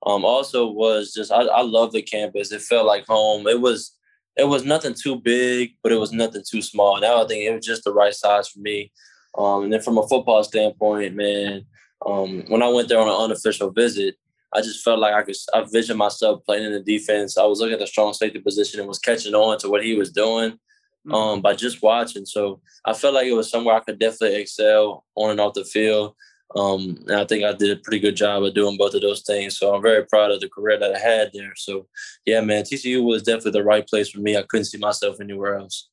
Um, 0.06 0.26
also 0.26 0.68
was 0.68 1.14
just 1.14 1.32
I, 1.32 1.42
I 1.42 1.62
love 1.62 1.92
the 1.92 2.02
campus. 2.02 2.52
It 2.52 2.62
felt 2.62 2.88
like 2.88 3.06
home. 3.06 3.48
It 3.48 3.62
was 3.62 3.96
it 4.36 4.48
was 4.48 4.64
nothing 4.64 4.94
too 4.94 5.20
big, 5.20 5.72
but 5.82 5.92
it 5.92 6.00
was 6.00 6.12
nothing 6.12 6.44
too 6.48 6.62
small. 6.62 7.00
Now 7.00 7.24
I 7.24 7.28
think 7.28 7.44
it 7.44 7.54
was 7.54 7.66
just 7.66 7.84
the 7.84 7.94
right 7.94 8.14
size 8.14 8.48
for 8.48 8.60
me. 8.60 8.92
Um, 9.38 9.64
and 9.64 9.74
then 9.74 9.82
from 9.82 9.98
a 9.98 10.08
football 10.08 10.44
standpoint, 10.44 11.16
man, 11.16 11.66
um, 12.06 12.44
when 12.48 12.64
I 12.64 12.70
went 12.70 12.90
there 12.90 13.00
on 13.00 13.08
an 13.08 13.16
unofficial 13.16 13.72
visit, 13.72 14.16
I 14.54 14.62
just 14.62 14.84
felt 14.84 15.00
like 15.00 15.14
I 15.14 15.24
could 15.24 15.36
I 15.54 15.66
visioned 15.70 16.00
myself 16.00 16.46
playing 16.46 16.66
in 16.66 16.72
the 16.72 16.80
defense. 16.80 17.38
I 17.38 17.46
was 17.46 17.60
looking 17.60 17.74
at 17.74 17.80
the 17.80 17.88
strong 17.88 18.14
safety 18.14 18.40
position 18.40 18.80
and 18.80 18.88
was 18.88 19.00
catching 19.00 19.36
on 19.36 19.58
to 19.60 19.70
what 19.70 19.84
he 19.84 19.96
was 19.96 20.12
doing 20.12 20.52
mm-hmm. 20.52 21.14
um, 21.14 21.42
by 21.42 21.54
just 21.54 21.82
watching. 21.82 22.26
So 22.26 22.62
I 22.86 22.94
felt 22.94 23.14
like 23.14 23.28
it 23.28 23.34
was 23.34 23.50
somewhere 23.50 23.76
I 23.76 23.82
could 23.82 24.00
definitely 24.00 24.38
excel 24.38 25.06
on 25.16 25.32
and 25.32 25.40
off 25.40 25.54
the 25.54 25.66
field. 25.66 26.16
Um, 26.56 27.04
and 27.08 27.18
I 27.20 27.26
think 27.26 27.44
I 27.44 27.52
did 27.52 27.78
a 27.78 27.82
pretty 27.82 28.00
good 28.00 28.16
job 28.16 28.44
of 28.44 28.54
doing 28.54 28.78
both 28.78 28.94
of 28.94 29.02
those 29.02 29.22
things. 29.24 29.58
So 29.58 29.76
I'm 29.76 29.82
very 29.82 30.06
proud 30.06 30.32
of 30.32 30.40
the 30.40 30.48
career 30.48 30.80
that 30.80 30.96
I 30.96 31.00
had 31.00 31.32
there. 31.34 31.54
So 31.58 31.88
yeah, 32.26 32.40
man, 32.40 32.64
TCU 32.64 33.04
was 33.04 33.24
definitely 33.24 33.52
the 33.52 33.66
right 33.66 33.86
place 33.86 34.10
for 34.10 34.22
me. 34.22 34.38
I 34.38 34.44
couldn't 34.44 34.66
see 34.66 34.78
myself 34.78 35.20
anywhere 35.20 35.58
else. 35.58 35.90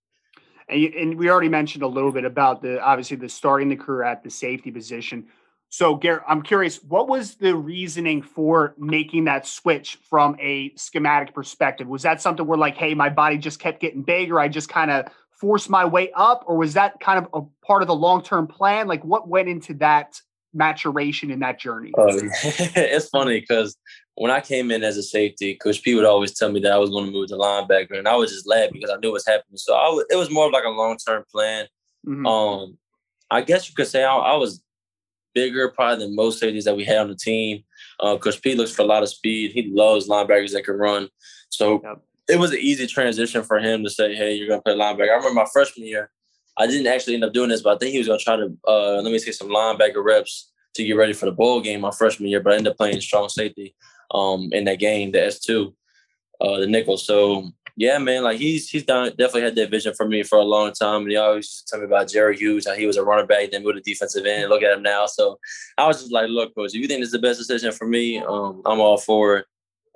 And, 0.69 0.81
you, 0.81 0.93
and 0.97 1.19
we 1.19 1.29
already 1.29 1.49
mentioned 1.49 1.83
a 1.83 1.89
little 1.89 2.13
bit 2.13 2.25
about 2.25 2.63
the 2.63 2.81
obviously 2.81 3.17
the 3.17 3.29
starting 3.29 3.69
the 3.69 3.77
career 3.77 4.05
at 4.05 4.23
the 4.23 4.31
safety 4.31 4.71
position. 4.71 5.27
So, 5.75 5.97
Garrett, 5.97 6.23
I'm 6.28 6.43
curious, 6.43 6.81
what 6.85 7.09
was 7.09 7.35
the 7.35 7.57
reasoning 7.57 8.23
for 8.23 8.76
making 8.78 9.25
that 9.25 9.45
switch 9.45 9.99
from 10.09 10.37
a 10.38 10.73
schematic 10.76 11.35
perspective? 11.35 11.88
Was 11.88 12.02
that 12.02 12.23
something 12.23 12.47
where, 12.47 12.57
like, 12.57 12.76
hey, 12.76 12.95
my 12.95 13.09
body 13.09 13.38
just 13.38 13.59
kept 13.59 13.81
getting 13.81 14.02
bigger, 14.02 14.38
I 14.38 14.47
just 14.47 14.69
kind 14.69 14.93
of 14.93 15.07
forced 15.33 15.69
my 15.69 15.85
way 15.85 16.12
up, 16.14 16.45
or 16.47 16.57
was 16.57 16.75
that 16.75 17.00
kind 17.00 17.19
of 17.19 17.28
a 17.35 17.66
part 17.66 17.83
of 17.83 17.88
the 17.88 17.95
long 17.97 18.23
term 18.23 18.47
plan? 18.47 18.87
Like, 18.87 19.04
what 19.04 19.26
went 19.26 19.49
into 19.49 19.75
that 19.75 20.21
maturation 20.52 21.33
in 21.33 21.40
that 21.40 21.59
journey? 21.59 21.90
Uh, 21.99 22.07
it's 22.12 23.09
funny 23.09 23.40
because 23.40 23.76
when 24.14 24.31
I 24.31 24.40
came 24.40 24.71
in 24.71 24.85
as 24.85 24.97
a 24.97 25.02
safety, 25.02 25.57
Coach 25.57 25.83
P 25.83 25.97
would 25.97 26.04
always 26.04 26.35
tell 26.35 26.52
me 26.52 26.61
that 26.61 26.71
I 26.73 26.78
was 26.78 26.90
going 26.90 27.07
to 27.07 27.11
move 27.11 27.31
to 27.31 27.35
linebacker, 27.35 27.99
and 27.99 28.07
I 28.07 28.14
was 28.14 28.31
just 28.31 28.47
laugh 28.47 28.71
because 28.71 28.90
I 28.90 28.97
knew 28.99 29.09
what 29.09 29.14
was 29.14 29.26
happening. 29.26 29.57
So 29.57 29.75
was, 29.75 30.07
it 30.09 30.14
was 30.14 30.31
more 30.31 30.47
of 30.47 30.52
like 30.52 30.62
a 30.62 30.69
long 30.69 30.97
term 31.04 31.25
plan. 31.33 31.66
Mm-hmm. 32.07 32.26
Um, 32.28 32.78
I 33.31 33.40
guess 33.40 33.69
you 33.69 33.75
could 33.75 33.88
say 33.88 34.04
I, 34.04 34.14
I, 34.14 34.37
was 34.37 34.62
bigger 35.35 35.69
probably 35.69 36.05
than 36.05 36.14
most 36.14 36.38
safeties 36.38 36.64
that 36.64 36.76
we 36.76 36.85
had 36.85 36.99
on 36.99 37.09
the 37.09 37.14
team. 37.14 37.64
Uh, 38.00 38.17
Coach 38.17 38.41
P 38.43 38.55
looks 38.55 38.73
for 38.73 38.83
a 38.83 38.87
lot 38.87 39.03
of 39.03 39.09
speed. 39.09 39.53
He 39.53 39.71
loves 39.73 40.09
linebackers 40.09 40.53
that 40.53 40.64
can 40.64 40.76
run. 40.76 41.09
So 41.50 41.81
yep. 41.83 42.03
it 42.29 42.38
was 42.38 42.53
an 42.53 42.59
easy 42.61 42.87
transition 42.87 43.43
for 43.43 43.59
him 43.59 43.85
to 43.85 43.91
say, 43.91 44.14
"Hey, 44.14 44.35
you're 44.35 44.49
going 44.49 44.61
to 44.61 44.64
play 44.64 44.75
linebacker." 44.75 45.11
I 45.11 45.17
remember 45.17 45.35
my 45.35 45.47
freshman 45.53 45.87
year. 45.87 46.11
I 46.57 46.67
didn't 46.67 46.87
actually 46.87 47.14
end 47.14 47.25
up 47.25 47.33
doing 47.33 47.50
this, 47.50 47.62
but 47.62 47.75
I 47.75 47.79
think 47.79 47.93
he 47.93 47.99
was 47.99 48.07
going 48.07 48.19
to 48.19 48.25
try 48.25 48.37
to 48.37 48.57
uh, 48.67 49.00
let 49.03 49.11
me 49.12 49.19
say 49.19 49.33
some 49.33 49.49
linebacker 49.49 50.05
reps 50.05 50.53
to 50.75 50.85
get 50.85 50.97
ready 50.97 51.12
for 51.12 51.26
the 51.26 51.33
bowl 51.33 51.61
game 51.61 51.81
my 51.81 51.91
freshman 51.91 52.29
year. 52.29 52.41
But 52.41 52.53
I 52.53 52.57
ended 52.57 52.73
up 52.73 52.76
playing 52.76 53.00
strong 53.00 53.29
safety 53.29 53.75
um, 54.12 54.49
in 54.53 54.64
that 54.64 54.79
game, 54.79 55.12
the 55.12 55.25
S 55.25 55.41
two, 55.41 55.75
uh, 56.41 56.61
the 56.61 56.67
nickel. 56.67 56.97
So 56.97 57.50
yeah, 57.76 57.99
man, 57.99 58.23
like 58.23 58.38
he's 58.38 58.71
he's 58.71 58.85
done 58.85 59.09
definitely 59.11 59.43
had 59.43 59.57
that 59.57 59.71
vision 59.71 59.95
for 59.95 60.07
me 60.07 60.23
for 60.23 60.38
a 60.38 60.45
long 60.45 60.73
time. 60.73 61.02
And 61.02 61.11
he 61.11 61.16
always 61.16 61.47
used 61.47 61.66
to 61.66 61.73
tell 61.73 61.81
me 61.81 61.87
about 61.87 62.09
Jerry 62.09 62.37
Hughes, 62.37 62.66
how 62.66 62.75
he 62.75 62.87
was 62.87 62.97
a 62.97 63.04
running 63.04 63.26
back, 63.26 63.50
then 63.50 63.64
moved 63.64 63.76
to 63.76 63.83
defensive 63.83 64.25
end. 64.26 64.49
Look 64.49 64.62
at 64.62 64.76
him 64.76 64.83
now. 64.83 65.07
So 65.07 65.38
I 65.76 65.87
was 65.87 66.00
just 66.00 66.12
like, 66.12 66.28
look, 66.28 66.54
coach, 66.54 66.75
if 66.75 66.81
you 66.81 66.87
think 66.87 67.00
this 67.00 67.09
is 67.09 67.12
the 67.12 67.19
best 67.19 67.38
decision 67.38 67.73
for 67.73 67.87
me, 67.87 68.19
um, 68.19 68.62
I'm 68.64 68.81
all 68.81 68.97
for 68.97 69.38
it. 69.38 69.47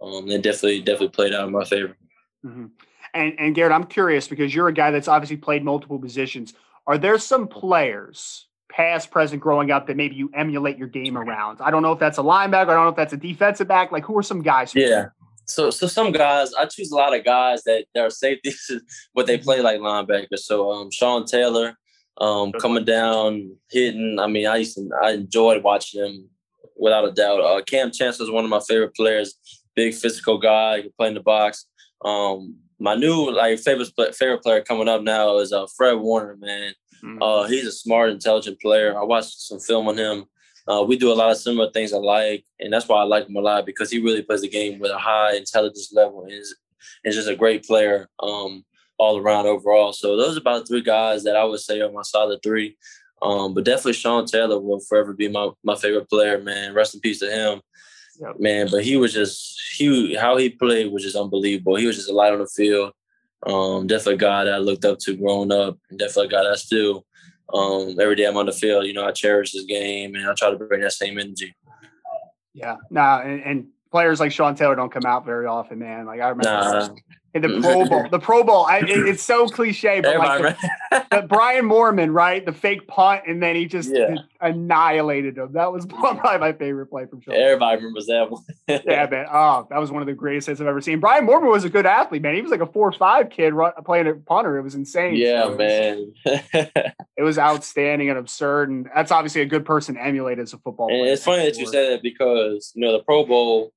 Um, 0.03 0.29
and 0.29 0.43
definitely 0.43 0.81
definitely 0.81 1.11
played 1.11 1.35
out 1.35 1.47
in 1.47 1.53
my 1.53 1.65
favor. 1.65 1.97
Mm-hmm. 2.45 2.67
And 3.15 3.35
and 3.39 3.55
Garrett, 3.55 3.73
I'm 3.73 3.85
curious 3.85 4.27
because 4.27 4.53
you're 4.55 4.69
a 4.69 4.73
guy 4.73 4.91
that's 4.91 5.09
obviously 5.09 5.37
played 5.37 5.65
multiple 5.65 5.99
positions. 5.99 6.55
Are 6.87 6.99
there 6.99 7.19
some 7.19 7.47
players, 7.47 8.49
past, 8.71 9.11
present, 9.11 9.41
growing 9.41 9.71
up, 9.71 9.87
that 9.87 9.97
maybe 9.97 10.17
you 10.17 10.31
emulate 10.35 10.79
your 10.79 10.89
game 10.89 11.17
around? 11.17 11.61
I 11.61 11.71
don't 11.71 11.83
know 11.83 11.93
if 11.93 11.99
that's 11.99 12.19
a 12.19 12.23
linebacker. 12.23 12.71
I 12.71 12.75
don't 12.75 12.85
know 12.85 12.89
if 12.89 12.97
that's 12.97 13.13
a 13.13 13.19
defensive 13.19 13.69
back. 13.69 13.93
Like, 13.93 14.05
who 14.05 14.17
are 14.19 14.23
some 14.23 14.43
guys? 14.43 14.75
Yeah. 14.75 15.11
So, 15.49 15.71
so 15.71 15.87
some 15.87 16.13
guys, 16.13 16.53
I 16.55 16.67
choose 16.67 16.93
a 16.93 16.97
lot 16.97 17.17
of 17.17 17.25
guys 17.25 17.65
that, 17.65 17.87
that 17.95 18.05
are 18.05 18.11
safeties, 18.11 18.71
but 19.15 19.27
they 19.27 19.39
play 19.39 19.61
like 19.61 19.81
linebackers. 19.81 20.41
So, 20.41 20.71
um, 20.71 20.91
Sean 20.91 21.25
Taylor, 21.25 21.75
um, 22.19 22.53
coming 22.53 22.85
down, 22.85 23.57
hitting. 23.71 24.19
I 24.19 24.27
mean, 24.27 24.47
I 24.47 24.57
used 24.57 24.77
to, 24.77 24.91
I 25.03 25.13
enjoyed 25.13 25.63
watching 25.63 26.05
him 26.05 26.29
without 26.77 27.09
a 27.09 27.13
doubt. 27.13 27.41
Uh, 27.41 27.63
Kam 27.63 27.91
Chancellor 27.91 28.25
is 28.25 28.31
one 28.31 28.45
of 28.45 28.51
my 28.51 28.61
favorite 28.69 28.95
players. 28.95 29.35
Big 29.75 29.95
physical 29.95 30.39
guy, 30.39 30.83
can 30.83 30.91
play 30.99 31.09
in 31.09 31.15
the 31.15 31.21
box. 31.21 31.67
Um, 32.05 32.57
my 32.79 32.95
new 32.95 33.31
like 33.31 33.59
favorite 33.59 33.91
favorite 34.15 34.43
player 34.43 34.63
coming 34.63 34.89
up 34.89 35.03
now 35.03 35.39
is 35.39 35.53
uh, 35.53 35.67
Fred 35.77 35.95
Warner. 35.95 36.37
Man, 36.37 36.75
mm-hmm. 37.03 37.23
uh, 37.23 37.47
he's 37.47 37.67
a 37.67 37.73
smart, 37.73 38.11
intelligent 38.11 38.61
player. 38.61 38.99
I 38.99 39.05
watched 39.05 39.41
some 39.41 39.61
film 39.61 39.89
on 39.89 39.99
him. 39.99 40.25
Uh, 40.69 40.83
we 40.83 40.99
do 40.99 41.11
a 41.11 41.15
lot 41.15 41.31
of 41.31 41.39
similar 41.39 41.71
things 41.71 41.93
alike, 41.93 42.45
and 42.61 42.73
that's 42.73 42.87
why 42.87 43.01
I 43.01 43.05
like 43.05 43.27
him 43.27 43.37
a 43.37 43.41
lot 43.41 43.65
because 43.65 43.91
he 43.91 44.01
really 44.01 44.23
plays 44.23 44.43
the 44.43 44.49
game 44.49 44.79
with 44.79 44.91
a 44.91 44.99
high 44.99 45.35
intelligence 45.35 45.91
level 45.95 46.25
and 46.25 46.33
is, 46.33 46.55
is 47.05 47.15
just 47.15 47.29
a 47.29 47.37
great 47.37 47.65
player 47.65 48.09
um, 48.21 48.65
all 48.99 49.17
around 49.19 49.47
overall. 49.47 49.95
So 49.95 50.17
those 50.17 50.37
are 50.37 50.41
about 50.41 50.69
three 50.69 50.83
guys 50.83 51.25
that 51.25 51.37
I 51.37 51.45
would 51.45 51.61
say 51.61 51.81
are 51.81 51.91
my 51.91 52.03
solid 52.03 52.41
three. 52.43 52.77
Um, 53.23 53.55
but 53.55 53.65
definitely 53.65 53.95
Sean 53.95 54.27
Taylor 54.27 54.61
will 54.61 54.81
forever 54.81 55.13
be 55.13 55.29
my, 55.29 55.51
my 55.65 55.75
favorite 55.75 56.09
player, 56.09 56.41
man. 56.41 56.75
Rest 56.75 56.95
in 56.95 57.01
peace 57.01 57.21
to 57.21 57.31
him. 57.31 57.61
Yep. 58.21 58.41
Man, 58.41 58.69
but 58.71 58.85
he 58.85 58.97
was 58.97 59.13
just 59.13 59.61
he 59.77 60.17
how 60.17 60.37
he 60.37 60.51
played 60.51 60.93
was 60.93 61.05
just 61.05 61.17
unbelievable. 61.17 61.77
He 61.77 61.87
was 61.87 61.97
just 61.97 62.11
a 62.11 62.13
light 62.13 62.33
on 62.33 62.41
the 62.41 62.49
field. 62.49 62.93
Um, 63.47 63.87
definitely 63.87 64.15
a 64.15 64.19
guy 64.19 64.45
that 64.45 64.55
I 64.55 64.59
looked 64.59 64.85
up 64.85 64.99
to 65.01 65.17
growing 65.17 65.53
up, 65.53 65.79
and 65.89 65.99
definitely 66.01 66.27
a 66.27 66.31
guy 66.31 66.43
that 66.43 66.53
I 66.53 66.57
still 66.57 67.07
um, 67.53 67.99
every 68.01 68.15
day 68.15 68.25
I'm 68.25 68.37
on 68.37 68.47
the 68.47 68.53
field, 68.53 68.87
you 68.87 68.93
know, 68.93 69.07
I 69.07 69.13
cherish 69.13 69.53
this 69.53 69.65
game 69.65 70.15
and 70.15 70.29
I 70.29 70.35
try 70.35 70.51
to 70.51 70.57
bring 70.57 70.83
that 70.83 70.93
same 70.93 71.19
energy. 71.19 71.55
Yeah, 72.55 72.77
nah, 72.91 73.21
and, 73.21 73.43
and 73.43 73.67
players 73.91 74.21
like 74.21 74.33
Sean 74.33 74.55
Taylor 74.55 74.75
don't 74.75 74.93
come 74.93 75.07
out 75.07 75.25
very 75.25 75.47
often, 75.47 75.79
man. 75.79 76.07
Like 76.07 76.21
I 76.21 76.29
remember 76.29 76.43
nah. 76.45 76.89
In 77.45 77.53
the 77.53 77.61
Pro 77.61 77.85
Bowl, 77.87 78.09
the 78.11 78.19
Pro 78.19 78.45
Bowl. 78.45 78.65
I, 78.65 78.79
it, 78.79 78.89
it's 78.91 79.23
so 79.23 79.49
cliche, 79.49 80.01
but 80.01 80.19
like 80.19 80.57
the, 80.91 81.07
the 81.11 81.23
Brian 81.23 81.67
Moorman, 81.67 82.13
right? 82.13 82.45
The 82.45 82.53
fake 82.53 82.87
punt, 82.89 83.23
and 83.27 83.43
then 83.43 83.55
he 83.55 83.67
just 83.67 83.91
yeah. 83.91 84.17
annihilated 84.41 85.39
him. 85.39 85.53
That 85.53 85.73
was 85.73 85.87
probably 85.89 86.39
my 86.39 86.53
favorite 86.53 86.87
play 86.87 87.07
from 87.07 87.21
Sean. 87.21 87.35
Everybody 87.35 87.77
remembers 87.77 88.07
that 88.07 88.31
one. 88.31 88.43
yeah, 88.67 89.07
man. 89.11 89.27
Oh, 89.31 89.67
that 89.71 89.79
was 89.79 89.93
one 89.93 90.03
of 90.03 90.07
the 90.07 90.15
greatest 90.15 90.49
hits 90.49 90.61
I've 90.61 90.67
ever 90.67 90.81
seen. 90.81 91.01
Brian 91.01 91.27
Moorman 91.27 91.51
was 91.51 91.65
a 91.65 91.71
good 91.71 91.87
athlete, 91.87 92.23
man. 92.23 92.35
He 92.35 92.43
was 92.43 92.51
like 92.51 92.61
a 92.61 92.67
four-five 92.67 93.31
kid 93.31 93.55
run, 93.55 93.73
playing 93.85 94.09
a 94.09 94.15
punter. 94.15 94.59
It 94.59 94.63
was 94.63 94.75
insane. 94.75 95.17
Yeah, 95.17 95.45
so 95.45 95.57
man. 95.57 96.13
it 96.25 97.23
was 97.23 97.39
outstanding 97.39 98.11
and 98.11 98.19
absurd, 98.19 98.71
and 98.71 98.89
that's 98.95 99.13
obviously 99.13 99.43
a 99.43 99.47
good 99.47 99.65
person 99.65 99.95
to 99.95 100.03
emulate 100.03 100.39
as 100.39 100.53
a 100.53 100.59
football. 100.59 100.89
And 100.89 101.09
it's 101.09 101.25
funny 101.25 101.45
that 101.45 101.57
you 101.57 101.67
said 101.67 101.93
that 101.93 102.03
because 102.03 102.73
you 102.75 102.83
know 102.83 102.93
the 102.93 103.05
Pro 103.05 103.25
Bowl 103.25 103.73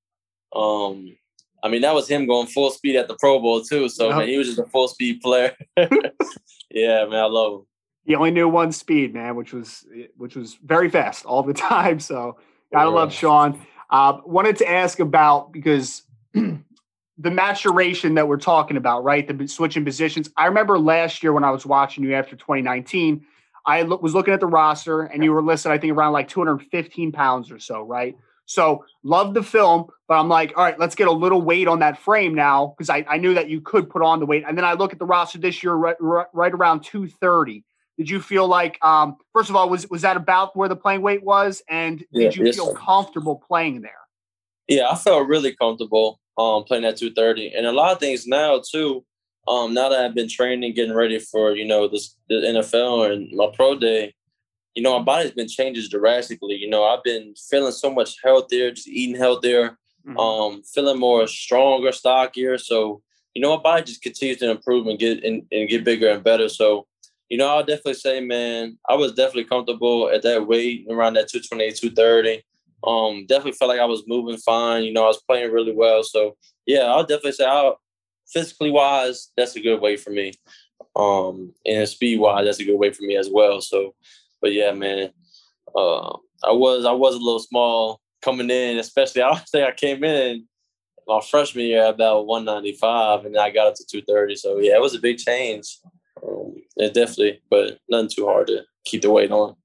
um, 0.54 1.16
I 1.64 1.70
mean, 1.70 1.82
that 1.82 1.94
was 1.94 2.08
him 2.08 2.26
going 2.26 2.48
full 2.48 2.72
speed 2.72 2.96
at 2.96 3.08
the 3.08 3.16
Pro 3.20 3.40
Bowl 3.40 3.62
too. 3.62 3.88
So 3.90 4.10
yep. 4.10 4.18
man, 4.18 4.28
he 4.28 4.38
was 4.38 4.48
just 4.48 4.60
a 4.60 4.66
full 4.66 4.88
speed 4.88 5.22
player. 5.22 5.56
yeah, 5.78 7.06
man, 7.06 7.20
I 7.20 7.26
love 7.26 7.54
him. 7.54 7.66
He 8.04 8.16
only 8.16 8.32
knew 8.32 8.50
one 8.50 8.72
speed, 8.72 9.14
man, 9.14 9.36
which 9.36 9.54
was 9.54 9.86
which 10.18 10.36
was 10.36 10.58
very 10.64 10.90
fast 10.90 11.26
all 11.26 11.44
the 11.44 11.54
time. 11.74 12.00
So 12.00 12.38
gotta 12.74 12.90
yeah. 12.90 12.96
love 12.96 13.14
Sean. 13.14 13.66
Uh, 13.90 14.20
wanted 14.26 14.56
to 14.58 14.70
ask 14.70 15.00
about 15.00 15.52
because 15.52 16.04
the 16.34 16.62
maturation 17.18 18.16
that 18.16 18.28
we're 18.28 18.38
talking 18.38 18.78
about, 18.78 19.04
right? 19.04 19.28
The 19.28 19.48
switching 19.48 19.86
positions. 19.86 20.30
I 20.38 20.46
remember 20.46 20.80
last 20.80 21.22
year 21.22 21.34
when 21.34 21.44
I 21.44 21.52
was 21.52 21.66
watching 21.66 22.04
you 22.04 22.16
after 22.16 22.36
2019, 22.36 23.26
I 23.66 23.84
was 23.84 24.16
looking 24.16 24.34
at 24.34 24.40
the 24.40 24.48
roster 24.48 25.02
and 25.02 25.24
you 25.24 25.32
were 25.32 25.44
listed, 25.44 25.72
I 25.72 25.78
think, 25.78 25.94
around 25.94 26.14
like 26.14 26.28
215 26.28 27.12
pounds 27.12 27.52
or 27.52 27.60
so, 27.60 27.84
right? 27.84 28.18
So 28.52 28.86
love 29.04 29.34
the 29.34 29.44
film, 29.44 29.86
but 30.08 30.16
I'm 30.16 30.28
like, 30.28 30.54
all 30.58 30.64
right, 30.64 30.78
let's 30.78 30.96
get 30.96 31.08
a 31.08 31.12
little 31.12 31.42
weight 31.42 31.68
on 31.68 31.80
that 31.80 31.98
frame 31.98 32.36
now 32.36 32.76
because 32.78 32.90
I, 32.90 33.06
I 33.08 33.18
knew 33.18 33.34
that 33.34 33.50
you 33.50 33.62
could 33.62 33.90
put 33.90 34.02
on 34.02 34.20
the 34.20 34.26
weight. 34.26 34.44
And 34.46 34.58
then 34.58 34.66
I 34.66 34.74
look 34.74 34.92
at 34.92 35.00
the 35.00 35.06
roster 35.06 35.38
this 35.40 35.64
year, 35.64 35.74
right, 35.74 35.96
right 36.00 36.52
around 36.52 36.84
230. 36.84 37.64
Did 37.98 38.10
you 38.10 38.20
feel 38.20 38.48
like, 38.48 38.78
um, 38.84 39.16
first 39.32 39.50
of 39.50 39.56
all, 39.56 39.70
was 39.70 39.90
was 39.90 40.02
that 40.02 40.18
about 40.18 40.56
where 40.56 40.68
the 40.68 40.76
playing 40.76 41.02
weight 41.02 41.24
was, 41.24 41.62
and 41.70 42.04
yeah, 42.12 42.30
did 42.30 42.36
you 42.36 42.46
yes, 42.46 42.56
feel 42.56 42.74
comfortable 42.74 43.36
playing 43.48 43.82
there? 43.82 43.92
Yeah, 44.68 44.90
I 44.90 44.96
felt 44.96 45.28
really 45.28 45.56
comfortable. 45.56 46.20
um, 46.38 46.64
playing 46.64 46.86
at 46.86 46.98
230. 46.98 47.54
And 47.56 47.66
a 47.66 47.72
lot 47.72 47.92
of 47.92 48.00
things 48.00 48.28
now 48.28 48.62
too. 48.70 49.06
Um, 49.48 49.74
now 49.74 49.90
that 49.90 50.00
I've 50.00 50.16
been 50.16 50.30
training, 50.30 50.74
getting 50.74 50.94
ready 50.94 51.20
for 51.20 51.56
you 51.56 51.66
know 51.66 51.88
this 51.88 52.16
the 52.30 52.36
NFL 52.36 53.12
and 53.12 53.32
my 53.34 53.48
pro 53.54 53.78
day, 53.78 54.14
you 54.76 54.84
know 54.84 54.98
my 54.98 55.04
body's 55.04 55.32
been 55.32 55.48
changing 55.48 55.90
drastically. 55.90 56.56
You 56.56 56.70
know 56.70 56.84
I've 56.84 57.04
been 57.04 57.34
feeling 57.50 57.72
so 57.72 57.92
much 57.92 58.18
healthier, 58.24 58.72
just 58.72 58.88
eating 58.88 59.16
healthier, 59.16 59.78
mm-hmm. 60.06 60.18
um, 60.18 60.64
feeling 60.64 61.00
more 61.00 61.28
stronger, 61.28 61.92
stockier. 61.92 62.58
So 62.58 63.02
you 63.34 63.42
know 63.42 63.56
my 63.58 63.62
body 63.62 63.84
just 63.84 64.02
continues 64.02 64.38
to 64.38 64.52
improve 64.52 64.88
and 64.88 65.00
get 65.00 65.24
and, 65.24 65.44
and 65.52 65.70
get 65.70 65.84
bigger 65.84 66.10
and 66.10 66.24
better. 66.24 66.50
So 66.50 66.88
you 67.30 67.38
know 67.38 67.48
I'll 67.48 67.66
definitely 67.66 67.96
say, 67.96 68.22
man, 68.22 68.78
I 68.88 68.96
was 68.96 69.14
definitely 69.14 69.46
comfortable 69.46 70.10
at 70.10 70.24
that 70.24 70.48
weight 70.48 70.86
around 70.90 71.14
that 71.14 71.30
228, 71.30 71.76
230. 71.76 72.44
Um, 72.84 73.26
definitely 73.28 73.52
felt 73.52 73.70
like 73.70 73.80
I 73.80 73.86
was 73.86 74.08
moving 74.08 74.38
fine. 74.38 74.84
You 74.84 74.94
know, 74.94 75.04
I 75.04 75.08
was 75.08 75.22
playing 75.22 75.52
really 75.52 75.74
well. 75.74 76.04
So 76.04 76.36
yeah, 76.66 76.86
I'll 76.86 77.06
definitely 77.06 77.34
say 77.34 77.46
I'll 77.46 77.80
physically 78.32 78.72
wise, 78.72 79.32
that's 79.36 79.56
a 79.56 79.62
good 79.62 79.82
way 79.82 79.98
for 79.98 80.10
me. 80.10 80.34
Um, 80.96 81.54
and 81.66 81.88
speed 81.88 82.20
wise, 82.20 82.46
that's 82.46 82.60
a 82.60 82.66
good 82.66 82.78
way 82.78 82.92
for 82.92 83.04
me 83.04 83.16
as 83.16 83.30
well. 83.32 83.62
So, 83.62 83.94
but 84.42 84.54
yeah, 84.54 84.72
man, 84.74 85.12
uh, 85.76 86.18
I 86.44 86.52
was 86.52 86.86
I 86.86 86.92
was 86.92 87.16
a 87.16 87.20
little 87.20 87.40
small 87.40 88.02
coming 88.22 88.50
in, 88.50 88.78
especially 88.78 89.22
I 89.24 89.42
say 89.46 89.64
I 89.64 89.72
came 89.72 90.04
in 90.04 90.48
my 91.08 91.22
freshman 91.22 91.66
year 91.66 91.84
at 91.84 91.96
about 91.96 92.28
195, 92.28 93.26
and 93.26 93.38
I 93.38 93.50
got 93.50 93.68
up 93.68 93.76
to 93.76 93.86
230. 93.86 94.36
So 94.36 94.60
yeah, 94.60 94.76
it 94.76 94.82
was 94.82 94.96
a 94.96 95.00
big 95.00 95.18
change. 95.18 95.80
Um, 96.26 96.56
it 96.78 96.94
definitely, 96.94 97.42
but 97.50 97.80
nothing 97.90 98.10
too 98.10 98.26
hard 98.26 98.48
to 98.48 98.64
keep 98.86 99.02
the 99.02 99.12
weight 99.12 99.32
on. 99.32 99.56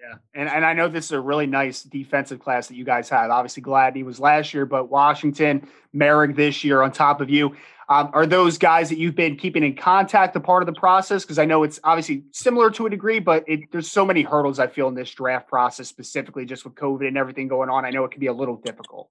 Yeah, 0.00 0.16
and 0.34 0.48
and 0.48 0.64
I 0.64 0.72
know 0.72 0.88
this 0.88 1.06
is 1.06 1.12
a 1.12 1.20
really 1.20 1.46
nice 1.46 1.82
defensive 1.82 2.38
class 2.38 2.68
that 2.68 2.76
you 2.76 2.84
guys 2.84 3.08
had. 3.08 3.30
Obviously, 3.30 3.62
Gladney 3.62 4.04
was 4.04 4.20
last 4.20 4.54
year, 4.54 4.66
but 4.66 4.88
Washington, 4.88 5.68
Moehrig 5.94 6.36
this 6.36 6.62
year 6.64 6.82
on 6.82 6.92
top 6.92 7.20
of 7.20 7.28
you. 7.28 7.56
Um, 7.88 8.10
are 8.12 8.26
those 8.26 8.58
guys 8.58 8.88
that 8.88 8.98
you've 8.98 9.14
been 9.14 9.36
keeping 9.36 9.62
in 9.62 9.76
contact 9.76 10.34
a 10.34 10.40
part 10.40 10.62
of 10.62 10.66
the 10.66 10.78
process? 10.78 11.22
Because 11.22 11.38
I 11.38 11.44
know 11.44 11.62
it's 11.62 11.78
obviously 11.84 12.24
similar 12.32 12.70
to 12.72 12.86
a 12.86 12.90
degree, 12.90 13.20
but 13.20 13.44
it, 13.46 13.70
there's 13.70 13.90
so 13.90 14.04
many 14.04 14.22
hurdles 14.22 14.58
I 14.58 14.66
feel 14.66 14.88
in 14.88 14.94
this 14.94 15.10
draft 15.10 15.48
process, 15.48 15.86
specifically 15.88 16.44
just 16.44 16.64
with 16.64 16.74
COVID 16.74 17.06
and 17.06 17.16
everything 17.16 17.46
going 17.46 17.70
on. 17.70 17.84
I 17.84 17.90
know 17.90 18.04
it 18.04 18.10
can 18.10 18.20
be 18.20 18.26
a 18.26 18.32
little 18.32 18.56
difficult. 18.56 19.08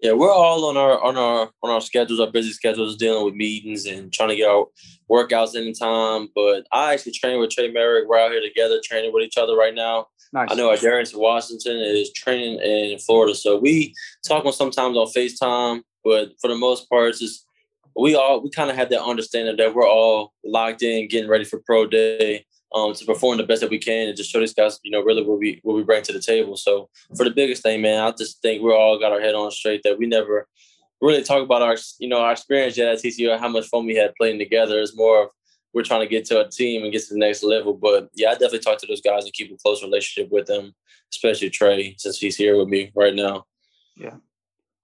Yeah, 0.00 0.12
we're 0.12 0.32
all 0.32 0.66
on 0.66 0.76
our 0.76 1.02
on 1.02 1.16
our 1.16 1.50
on 1.62 1.70
our 1.70 1.80
schedules, 1.80 2.20
our 2.20 2.30
busy 2.30 2.52
schedules, 2.52 2.96
dealing 2.96 3.24
with 3.24 3.34
meetings 3.34 3.86
and 3.86 4.12
trying 4.12 4.28
to 4.28 4.36
get 4.36 4.48
our 4.48 4.66
workouts 5.10 5.56
in 5.56 5.72
time. 5.72 6.28
But 6.34 6.66
I 6.70 6.92
actually 6.92 7.12
train 7.12 7.40
with 7.40 7.50
Trey 7.50 7.72
Moehrig. 7.72 8.06
We're 8.06 8.18
out 8.18 8.30
here 8.30 8.42
together 8.42 8.78
training 8.84 9.12
with 9.14 9.24
each 9.24 9.38
other 9.38 9.56
right 9.56 9.74
now. 9.74 10.08
Nice. 10.34 10.48
I 10.50 10.54
know 10.54 10.68
Ar'Darius 10.68 11.16
Washington 11.16 11.78
is 11.78 12.12
training 12.12 12.60
in 12.60 12.98
Florida, 12.98 13.34
so 13.34 13.58
we 13.58 13.94
talk 14.26 14.44
on 14.44 14.52
sometimes 14.52 14.96
on 14.98 15.06
Facetime. 15.06 15.80
But 16.04 16.32
for 16.40 16.48
the 16.48 16.56
most 16.56 16.90
part, 16.90 17.08
it's 17.08 17.20
just 17.20 17.46
we 17.98 18.14
all 18.14 18.42
we 18.42 18.50
kind 18.50 18.70
of 18.70 18.76
have 18.76 18.90
that 18.90 19.02
understanding 19.02 19.56
that 19.56 19.74
we're 19.74 19.88
all 19.88 20.32
locked 20.44 20.82
in, 20.82 21.08
getting 21.08 21.30
ready 21.30 21.44
for 21.44 21.60
pro 21.64 21.86
day, 21.86 22.44
um, 22.74 22.94
to 22.94 23.04
perform 23.04 23.38
the 23.38 23.44
best 23.44 23.60
that 23.62 23.70
we 23.70 23.78
can 23.78 24.08
and 24.08 24.16
just 24.16 24.30
show 24.30 24.40
these 24.40 24.54
guys, 24.54 24.78
you 24.82 24.90
know, 24.90 25.02
really 25.02 25.22
what 25.22 25.38
we 25.38 25.60
what 25.62 25.76
we 25.76 25.82
bring 25.82 26.02
to 26.02 26.12
the 26.12 26.20
table. 26.20 26.56
So 26.56 26.88
for 27.16 27.24
the 27.24 27.30
biggest 27.30 27.62
thing, 27.62 27.82
man, 27.82 28.02
I 28.02 28.10
just 28.12 28.42
think 28.42 28.62
we're 28.62 28.76
all 28.76 28.98
got 28.98 29.12
our 29.12 29.20
head 29.20 29.34
on 29.34 29.50
straight 29.50 29.82
that 29.84 29.98
we 29.98 30.06
never 30.06 30.46
really 31.00 31.22
talk 31.22 31.42
about 31.42 31.62
our 31.62 31.76
you 31.98 32.08
know 32.08 32.20
our 32.20 32.32
experience 32.32 32.76
yet 32.76 32.92
at 32.92 32.98
TCU, 32.98 33.38
how 33.38 33.48
much 33.48 33.66
fun 33.66 33.86
we 33.86 33.96
had 33.96 34.14
playing 34.16 34.38
together. 34.38 34.80
It's 34.80 34.96
more 34.96 35.24
of 35.24 35.28
we're 35.72 35.82
trying 35.82 36.00
to 36.00 36.06
get 36.06 36.24
to 36.26 36.40
a 36.40 36.48
team 36.48 36.82
and 36.82 36.92
get 36.92 37.06
to 37.06 37.14
the 37.14 37.20
next 37.20 37.42
level. 37.42 37.74
But 37.74 38.08
yeah, 38.14 38.30
I 38.30 38.32
definitely 38.32 38.60
talk 38.60 38.78
to 38.78 38.86
those 38.86 39.02
guys 39.02 39.24
and 39.24 39.32
keep 39.32 39.52
a 39.52 39.56
close 39.56 39.82
relationship 39.82 40.32
with 40.32 40.46
them, 40.46 40.74
especially 41.12 41.50
Trey, 41.50 41.94
since 41.98 42.18
he's 42.18 42.36
here 42.36 42.56
with 42.56 42.68
me 42.68 42.92
right 42.94 43.14
now. 43.14 43.44
Yeah. 43.94 44.16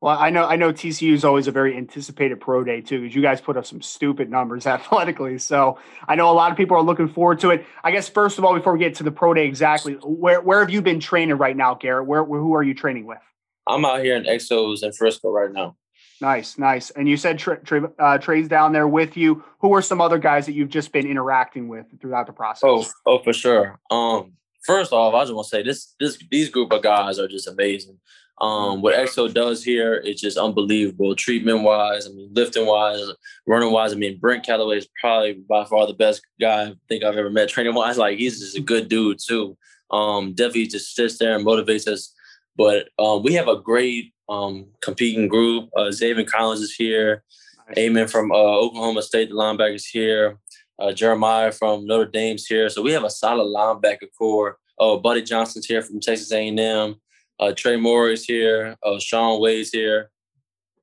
Well, 0.03 0.19
I 0.19 0.31
know 0.31 0.45
I 0.45 0.57
know 0.57 0.73
TCU 0.73 1.13
is 1.13 1.25
always 1.25 1.47
a 1.47 1.53
very 1.53 1.77
anticipated 1.77 2.41
pro 2.41 2.65
day 2.65 2.81
too, 2.81 3.03
because 3.03 3.15
you 3.15 3.23
guys 3.23 3.41
put 3.41 3.57
up 3.57 3.65
some 3.65 3.81
stupid 3.81 4.29
numbers 4.29 4.67
athletically. 4.77 5.39
So 5.39 5.79
I 6.09 6.17
know 6.17 6.29
a 6.29 6.35
lot 6.35 6.51
of 6.51 6.57
people 6.57 6.77
are 6.77 6.83
looking 6.83 7.07
forward 7.09 7.39
to 7.41 7.51
it. 7.51 7.65
I 7.85 7.93
guess 7.93 8.09
first 8.09 8.37
of 8.37 8.45
all, 8.45 8.53
before 8.53 8.73
we 8.73 8.81
get 8.81 8.97
to 8.97 9.05
the 9.05 9.13
pro 9.13 9.33
day 9.33 9.47
exactly, 9.47 9.95
where 10.03 10.41
where 10.41 10.59
have 10.59 10.71
you 10.71 10.83
been 10.83 10.99
training 10.99 11.37
right 11.37 11.57
now, 11.57 11.75
Garrett? 11.77 12.07
Where, 12.07 12.25
where 12.25 12.41
who 12.41 12.53
are 12.55 12.65
you 12.65 12.75
training 12.75 13.07
with? 13.07 13.21
I'm 13.65 13.85
out 13.85 14.03
here 14.03 14.17
in 14.17 14.25
Exos 14.25 14.83
in 14.83 14.93
Frisco 14.93 15.31
right 15.31 15.53
now. 15.53 15.77
Nice, 16.21 16.59
nice. 16.59 16.91
And 16.91 17.09
you 17.09 17.17
said 17.17 17.39
Trey, 17.39 17.59
Trey, 17.59 17.83
uh, 18.01 18.19
Trey's 18.19 18.49
down 18.49 18.73
there 18.73 18.89
with 18.89 19.17
you. 19.17 19.45
Who 19.61 19.73
are 19.75 19.83
some 19.83 20.01
other 20.01 20.19
guys 20.19 20.47
that 20.47 20.53
you've 20.55 20.69
just 20.69 20.91
been 20.91 21.07
interacting 21.07 21.69
with 21.69 21.87
throughout 22.01 22.27
the 22.27 22.33
process? 22.33 22.63
Oh, 22.65 22.85
oh, 23.07 23.23
for 23.23 23.33
sure. 23.33 23.79
Um, 23.89 24.33
first 24.65 24.93
off, 24.93 25.15
I 25.15 25.23
just 25.23 25.33
want 25.33 25.47
to 25.47 25.51
say 25.51 25.63
this: 25.63 25.95
this 26.01 26.19
these 26.29 26.51
group 26.51 26.73
of 26.73 26.83
guys 26.83 27.21
are 27.21 27.29
just 27.29 27.47
amazing. 27.47 27.99
Um, 28.41 28.83
what 28.83 28.95
EXO 28.95 29.33
does 29.33 29.63
here 29.63 29.95
is 29.95 30.21
just 30.21 30.37
unbelievable. 30.37 31.15
Treatment 31.15 31.63
wise, 31.63 32.07
I 32.07 32.11
mean, 32.11 32.31
lifting 32.33 32.67
wise, 32.67 33.01
running 33.47 33.71
wise. 33.71 33.93
I 33.93 33.97
mean, 33.97 34.19
Brent 34.19 34.45
Calloway 34.45 34.79
is 34.79 34.89
probably 35.01 35.35
by 35.49 35.65
far 35.65 35.87
the 35.87 35.95
best 35.95 36.23
guy 36.41 36.65
I 36.65 36.75
think 36.89 37.05
I've 37.05 37.17
ever 37.17 37.31
met. 37.31 37.49
Training 37.49 37.75
wise, 37.75 37.99
like 37.99 38.19
he's 38.19 38.41
just 38.41 38.57
a 38.57 38.61
good 38.61 38.89
dude 38.89 39.19
too. 39.25 39.57
Um, 39.91 40.33
definitely 40.33 40.67
just 40.67 40.95
sits 40.95 41.19
there 41.19 41.37
and 41.37 41.47
motivates 41.47 41.87
us. 41.87 42.13
But 42.57 42.89
um, 42.99 43.23
we 43.23 43.35
have 43.35 43.49
a 43.49 43.61
great 43.61 44.13
um, 44.29 44.67
competing 44.81 45.29
group. 45.29 45.69
Uh, 45.77 45.91
Xavier 45.93 46.25
Collins 46.25 46.61
is 46.61 46.75
here. 46.75 47.23
Nice. 47.69 47.79
Amen 47.79 48.09
from 48.09 48.33
uh, 48.33 48.35
Oklahoma 48.35 49.03
State, 49.03 49.29
the 49.29 49.35
linebackers 49.35 49.85
here. 49.91 50.39
Uh, 50.79 50.93
Jeremiah 50.93 51.53
from 51.53 51.87
Notre 51.87 52.11
Dame's 52.11 52.47
here. 52.47 52.69
So 52.69 52.83
we 52.83 52.93
have 52.93 53.05
a 53.05 53.11
solid 53.11 53.45
linebacker 53.45 54.09
core. 54.19 54.59
Oh, 54.79 54.99
Buddy 54.99 55.23
Johnson's 55.23 55.67
here 55.67 55.83
from 55.83 56.01
Texas 56.01 56.33
A&M. 56.33 56.97
Uh, 57.43 57.53
Trey 57.53 57.77
Moore 57.77 58.11
is 58.11 58.25
here. 58.25 58.77
Uh, 58.85 59.01
Sean 59.01 59.41
Wade's 59.41 59.71
here. 59.71 60.11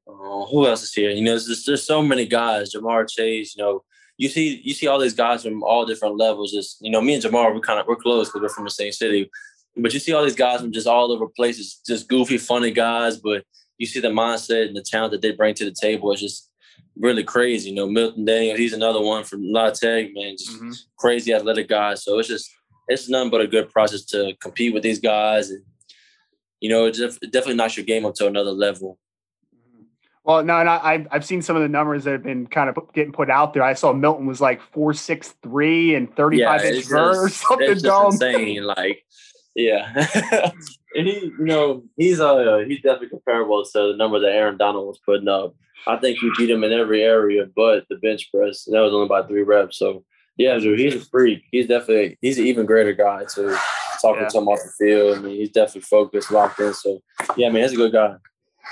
Uh, 0.05 0.45
who 0.45 0.67
else 0.67 0.83
is 0.83 0.93
here? 0.93 1.09
You 1.09 1.23
know, 1.23 1.31
there's, 1.31 1.63
there's 1.65 1.83
so 1.83 2.01
many 2.01 2.25
guys. 2.25 2.73
Ja'Marr 2.73 3.09
Chase. 3.09 3.55
You 3.55 3.63
know, 3.63 3.83
you 4.17 4.27
see 4.27 4.61
you 4.65 4.73
see 4.73 4.87
all 4.87 4.99
these 4.99 5.13
guys 5.13 5.43
from 5.43 5.63
all 5.63 5.85
different 5.85 6.17
levels. 6.17 6.51
Just 6.51 6.77
you 6.81 6.91
know, 6.91 6.99
me 6.99 7.13
and 7.13 7.23
Ja'Marr, 7.23 7.53
we're 7.53 7.61
kind 7.61 7.79
of 7.79 7.87
we're 7.87 7.95
close 7.95 8.27
because 8.27 8.41
we're 8.41 8.49
from 8.49 8.65
the 8.65 8.71
same 8.71 8.91
city. 8.91 9.29
But 9.77 9.93
you 9.93 9.99
see 9.99 10.11
all 10.11 10.23
these 10.23 10.35
guys 10.35 10.59
from 10.59 10.73
just 10.73 10.87
all 10.87 11.13
over 11.13 11.27
places, 11.27 11.79
just 11.87 12.09
goofy, 12.09 12.37
funny 12.37 12.71
guys. 12.71 13.15
But 13.15 13.45
you 13.77 13.87
see 13.87 14.01
the 14.01 14.09
mindset 14.09 14.67
and 14.67 14.75
the 14.75 14.81
talent 14.81 15.13
that 15.13 15.21
they 15.21 15.31
bring 15.31 15.55
to 15.55 15.65
the 15.65 15.71
table. 15.71 16.11
It's 16.11 16.21
just 16.21 16.51
really 16.97 17.23
crazy. 17.23 17.69
You 17.69 17.75
know, 17.75 17.87
Milton 17.87 18.25
Daniel, 18.25 18.57
he's 18.57 18.73
another 18.73 19.01
one 19.01 19.23
from 19.23 19.43
La 19.43 19.69
Tech, 19.69 20.09
man, 20.13 20.35
just 20.37 20.57
mm-hmm. 20.57 20.71
crazy 20.97 21.33
athletic 21.33 21.69
guys. 21.69 22.03
So 22.03 22.19
it's 22.19 22.27
just 22.27 22.51
it's 22.89 23.07
nothing 23.07 23.29
but 23.29 23.39
a 23.39 23.47
good 23.47 23.69
process 23.69 24.03
to 24.05 24.33
compete 24.41 24.73
with 24.73 24.83
these 24.83 24.99
guys 24.99 25.51
and 25.51 25.63
you 26.61 26.69
know, 26.69 26.85
it 26.85 26.93
definitely 26.93 27.55
knocks 27.55 27.77
your 27.77 27.85
game 27.85 28.05
up 28.05 28.15
to 28.15 28.27
another 28.27 28.51
level. 28.51 28.97
Mm-hmm. 29.55 29.83
Well, 30.23 30.43
no, 30.43 30.59
and 30.59 30.69
I, 30.69 31.05
I've 31.11 31.25
seen 31.25 31.41
some 31.41 31.55
of 31.55 31.61
the 31.61 31.69
numbers 31.69 32.03
that 32.03 32.11
have 32.11 32.23
been 32.23 32.47
kind 32.47 32.69
of 32.69 32.77
getting 32.93 33.13
put 33.13 33.29
out 33.29 33.53
there. 33.53 33.63
I 33.63 33.73
saw 33.73 33.93
Milton 33.93 34.25
was 34.25 34.41
like 34.41 34.61
four 34.61 34.93
six 34.93 35.35
three 35.41 35.95
and 35.95 36.13
thirty 36.15 36.43
five 36.43 36.63
yeah, 36.63 36.71
inch 36.71 36.85
vert 36.85 37.15
or 37.17 37.29
something 37.29 37.71
it's 37.71 37.81
dumb. 37.81 38.07
Insane, 38.07 38.63
like 38.63 39.03
yeah. 39.55 39.91
and 40.95 41.07
he, 41.07 41.19
you 41.25 41.45
know, 41.45 41.83
he's 41.95 42.19
uh 42.19 42.63
he's 42.67 42.81
definitely 42.81 43.09
comparable 43.09 43.63
to 43.63 43.71
the 43.91 43.95
number 43.95 44.19
that 44.19 44.31
Aaron 44.31 44.57
Donald 44.57 44.87
was 44.87 44.99
putting 45.05 45.27
up. 45.27 45.55
I 45.87 45.95
think 45.97 46.19
he 46.19 46.29
beat 46.37 46.49
him 46.49 46.63
in 46.63 46.73
every 46.73 47.03
area 47.03 47.45
but 47.55 47.85
the 47.89 47.95
bench 47.97 48.29
press. 48.33 48.65
That 48.65 48.81
was 48.81 48.93
only 48.93 49.07
by 49.07 49.23
three 49.23 49.43
reps. 49.43 49.77
So 49.77 50.03
yeah, 50.37 50.59
he's 50.59 50.95
a 50.95 50.99
freak. 51.05 51.43
He's 51.51 51.67
definitely 51.67 52.17
he's 52.21 52.37
an 52.37 52.47
even 52.47 52.65
greater 52.65 52.93
guy 52.93 53.25
too 53.25 53.57
talking 54.01 54.23
yeah. 54.23 54.29
to 54.29 54.37
him 54.37 54.47
off 54.47 54.59
the 54.63 54.85
field. 54.85 55.17
I 55.17 55.21
mean, 55.21 55.35
he's 55.35 55.49
definitely 55.49 55.81
focused, 55.81 56.31
locked 56.31 56.59
in. 56.59 56.73
So, 56.73 57.01
yeah, 57.37 57.47
I 57.47 57.51
mean, 57.51 57.63
he's 57.63 57.73
a 57.73 57.77
good 57.77 57.91
guy. 57.91 58.15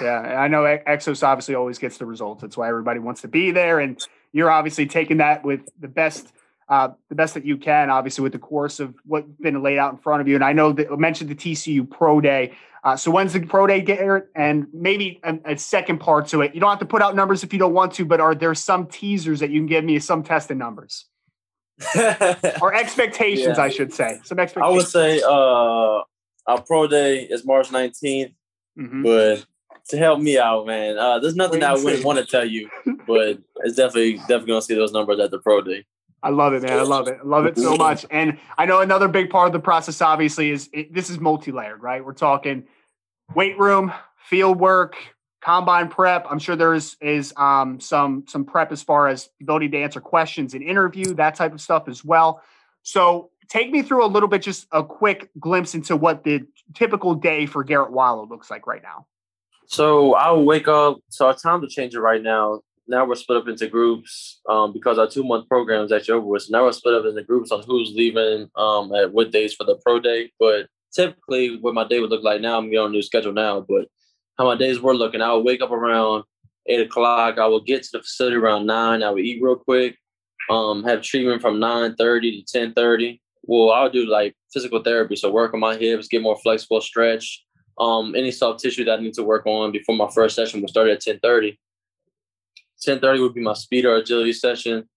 Yeah, 0.02 0.20
I 0.20 0.48
know 0.48 0.64
Exos 0.64 1.24
obviously 1.24 1.56
always 1.56 1.80
gets 1.80 1.98
the 1.98 2.06
results. 2.06 2.42
That's 2.42 2.58
why 2.58 2.70
everybody 2.70 3.00
wants 3.00 3.22
to 3.22 3.28
be 3.28 3.52
there, 3.52 3.80
and 3.80 4.00
you're 4.32 4.52
obviously 4.52 4.86
taking 4.86 5.18
that 5.18 5.44
with 5.44 5.62
the 5.80 5.88
best, 5.88 6.32
uh, 6.70 6.90
the 7.10 7.16
best 7.16 7.34
that 7.34 7.46
you 7.46 7.58
can. 7.58 7.90
Obviously, 7.90 8.22
with 8.22 8.34
the 8.34 8.40
course 8.40 8.80
of 8.80 8.94
what's 9.06 9.28
been 9.40 9.62
laid 9.64 9.80
out 9.80 9.94
in 9.94 9.98
front 9.98 10.22
of 10.22 10.28
you, 10.28 10.36
and 10.36 10.44
I 10.44 10.54
know 10.54 10.72
that 10.74 10.92
I 10.92 10.96
mentioned 10.96 11.30
the 11.30 11.36
TCU 11.36 11.90
Pro 11.90 12.22
Day. 12.22 12.54
Uh, 12.84 12.96
so 12.96 13.12
when's 13.12 13.34
the 13.34 13.40
Pro 13.40 13.66
Day, 13.68 13.82
Garrett? 13.82 14.30
And 14.36 14.68
maybe 14.72 15.20
a, 15.24 15.38
a, 15.44 15.58
second 15.58 16.00
part 16.00 16.28
to 16.28 16.42
it. 16.42 16.54
You 16.54 16.62
don't 16.62 16.70
have 16.70 16.80
to 16.80 16.86
put 16.86 17.02
out 17.02 17.16
numbers 17.16 17.44
if 17.44 17.52
you 17.52 17.60
don't 17.60 17.74
want 17.74 17.94
to, 17.94 18.06
but 18.06 18.22
are 18.22 18.36
there 18.36 18.54
some 18.56 18.86
teasers 18.86 19.40
that 19.42 19.50
you 19.50 19.60
can 19.60 19.66
give 19.66 19.84
me, 19.84 20.00
some 20.00 20.24
testing 20.24 20.58
numbers? 20.58 21.06
or 22.62 22.74
expectations, 22.74 23.58
yeah. 23.58 23.64
I 23.64 23.70
should 23.70 23.94
say. 23.94 24.20
Some 24.24 24.40
expectations. 24.40 24.74
I 24.74 24.76
would 24.76 24.88
say 24.88 25.22
uh, 25.22 26.02
our 26.48 26.62
pro 26.66 26.88
day 26.88 27.24
is 27.24 27.46
March 27.46 27.70
19th, 27.70 28.34
mm-hmm. 28.78 29.04
but 29.04 29.46
to 29.90 29.98
help 29.98 30.20
me 30.20 30.38
out, 30.38 30.66
man, 30.66 30.98
uh, 30.98 31.20
there's 31.20 31.36
nothing 31.36 31.60
that 31.62 31.72
I 31.72 31.84
wouldn't 31.84 32.04
want 32.04 32.20
to 32.20 32.26
tell 32.26 32.46
you, 32.46 32.70
but 33.08 33.40
it's 33.58 33.76
definitely 33.76 34.18
definitely 34.18 34.48
gonna 34.48 34.62
see 34.62 34.76
those 34.76 34.92
numbers 34.92 35.20
at 35.20 35.32
the 35.32 35.40
pro 35.40 35.62
day. 35.62 35.86
I 36.24 36.30
love 36.30 36.54
it, 36.54 36.64
man. 36.64 36.80
I 36.80 36.82
love 36.82 37.08
it. 37.08 37.20
I 37.22 37.26
love 37.26 37.46
it 37.46 37.58
so 37.58 37.76
much. 37.78 38.06
And 38.10 38.40
I 38.58 38.66
know 38.66 38.82
another 38.82 39.08
big 39.08 39.30
part 39.30 39.48
of 39.48 39.54
the 39.54 39.60
process, 39.60 40.02
obviously, 40.02 40.50
is 40.50 40.70
it, 40.74 40.94
this 40.94 41.10
is 41.10 41.20
multi-layered, 41.20 41.82
right? 41.82 42.04
We're 42.04 42.14
talking 42.14 42.66
weight 43.36 43.58
room, 43.60 43.94
field 44.18 44.60
work, 44.60 44.96
combine 45.42 45.88
prep. 45.88 46.26
I'm 46.30 46.40
sure 46.40 46.56
there 46.56 46.74
is 46.74 46.96
is 47.02 47.34
um, 47.38 47.80
some 47.80 48.26
some 48.28 48.46
prep 48.46 48.72
as 48.72 48.84
far 48.84 49.08
as 49.08 49.30
ability 49.42 49.70
to 49.70 49.78
answer 49.78 50.02
questions 50.02 50.54
and 50.54 50.64
interview 50.64 51.14
that 51.16 51.36
type 51.36 51.54
of 51.54 51.62
stuff 51.62 51.88
as 51.88 52.04
well. 52.04 52.42
So 52.84 53.32
take 53.50 53.72
me 53.72 53.82
through 53.82 54.06
a 54.06 54.08
little 54.08 54.30
bit, 54.30 54.42
just 54.42 54.68
a 54.72 54.84
quick 54.84 55.30
glimpse 55.40 55.76
into 55.76 55.96
what 55.96 56.24
the 56.24 56.46
typical 56.74 57.16
day 57.16 57.46
for 57.46 57.64
Garrett 57.64 57.92
Wallow 57.92 58.26
looks 58.26 58.50
like 58.50 58.68
right 58.68 58.82
now. 58.82 59.06
So 59.68 60.14
I 60.14 60.32
will 60.32 60.46
wake 60.46 60.68
up. 60.68 61.00
So 61.10 61.28
our 61.28 61.36
time 61.36 61.62
to 61.62 61.68
change 61.68 61.94
it 61.94 62.00
right 62.00 62.22
now. 62.22 62.62
Now 62.90 63.06
we're 63.06 63.16
split 63.16 63.38
up 63.38 63.50
into 63.50 63.68
groups 63.68 64.40
um, 64.48 64.72
because 64.72 64.98
our 64.98 65.10
two 65.10 65.24
month 65.24 65.50
program 65.50 65.84
is 65.84 65.92
actually 65.92 66.14
over 66.16 66.28
with. 66.28 66.44
So 66.44 66.58
now 66.58 66.64
we're 66.64 66.72
split 66.72 66.96
up 66.96 67.06
into 67.06 67.22
groups 67.24 67.52
on 67.52 67.64
who's 67.64 67.92
leaving 67.94 68.50
um, 68.56 68.94
at 68.96 69.12
what 69.12 69.32
days 69.32 69.54
for 69.54 69.66
the 69.66 69.76
pro 69.86 70.00
day. 70.00 70.32
But 70.40 70.68
typically, 70.94 71.58
what 71.60 71.74
my 71.74 71.86
day 71.86 72.00
would 72.00 72.10
look 72.10 72.24
like 72.24 72.40
now, 72.40 72.58
I'm 72.58 72.66
getting 72.66 72.80
on 72.80 72.88
a 72.88 72.94
new 72.94 73.02
schedule 73.02 73.34
now. 73.34 73.60
But 73.60 73.90
how 74.38 74.46
my 74.46 74.56
days 74.56 74.80
were 74.80 74.96
looking, 74.96 75.22
I 75.22 75.34
would 75.34 75.46
wake 75.46 75.62
up 75.62 75.72
around 75.72 76.24
eight 76.68 76.82
o'clock. 76.82 77.38
I 77.38 77.48
would 77.48 77.66
get 77.66 77.84
to 77.84 77.90
the 77.94 78.04
facility 78.04 78.36
around 78.36 78.66
nine. 78.66 79.04
I 79.04 79.12
would 79.12 79.24
eat 79.24 79.42
real 79.42 79.56
quick. 79.56 79.98
Um, 80.50 80.84
have 80.84 81.02
treatment 81.02 81.42
from 81.42 81.60
nine 81.60 81.96
thirty 81.96 82.42
to 82.42 82.60
ten 82.60 82.74
thirty. 82.74 83.22
Well, 83.44 83.72
I 83.72 83.84
would 83.84 83.94
do 83.94 84.06
like 84.06 84.36
physical 84.54 84.82
therapy, 84.82 85.16
so 85.16 85.32
work 85.32 85.54
on 85.54 85.60
my 85.60 85.78
hips, 85.78 86.08
get 86.08 86.22
more 86.22 86.38
flexible, 86.38 86.82
stretch 86.82 87.46
um, 87.80 88.16
any 88.16 88.32
soft 88.32 88.60
tissue 88.60 88.84
that 88.86 89.00
I 89.00 89.02
need 89.02 89.14
to 89.16 89.24
work 89.24 89.46
on 89.46 89.72
before 89.72 89.96
my 89.96 90.10
first 90.10 90.36
session 90.36 90.62
would 90.62 90.70
start 90.70 90.88
at 90.88 91.06
1030. 91.06 91.60
1030 92.84 93.22
would 93.22 93.34
be 93.34 93.42
my 93.42 93.54
speed 93.54 93.86
or 93.86 93.98
agility 93.98 94.34
session 94.34 94.88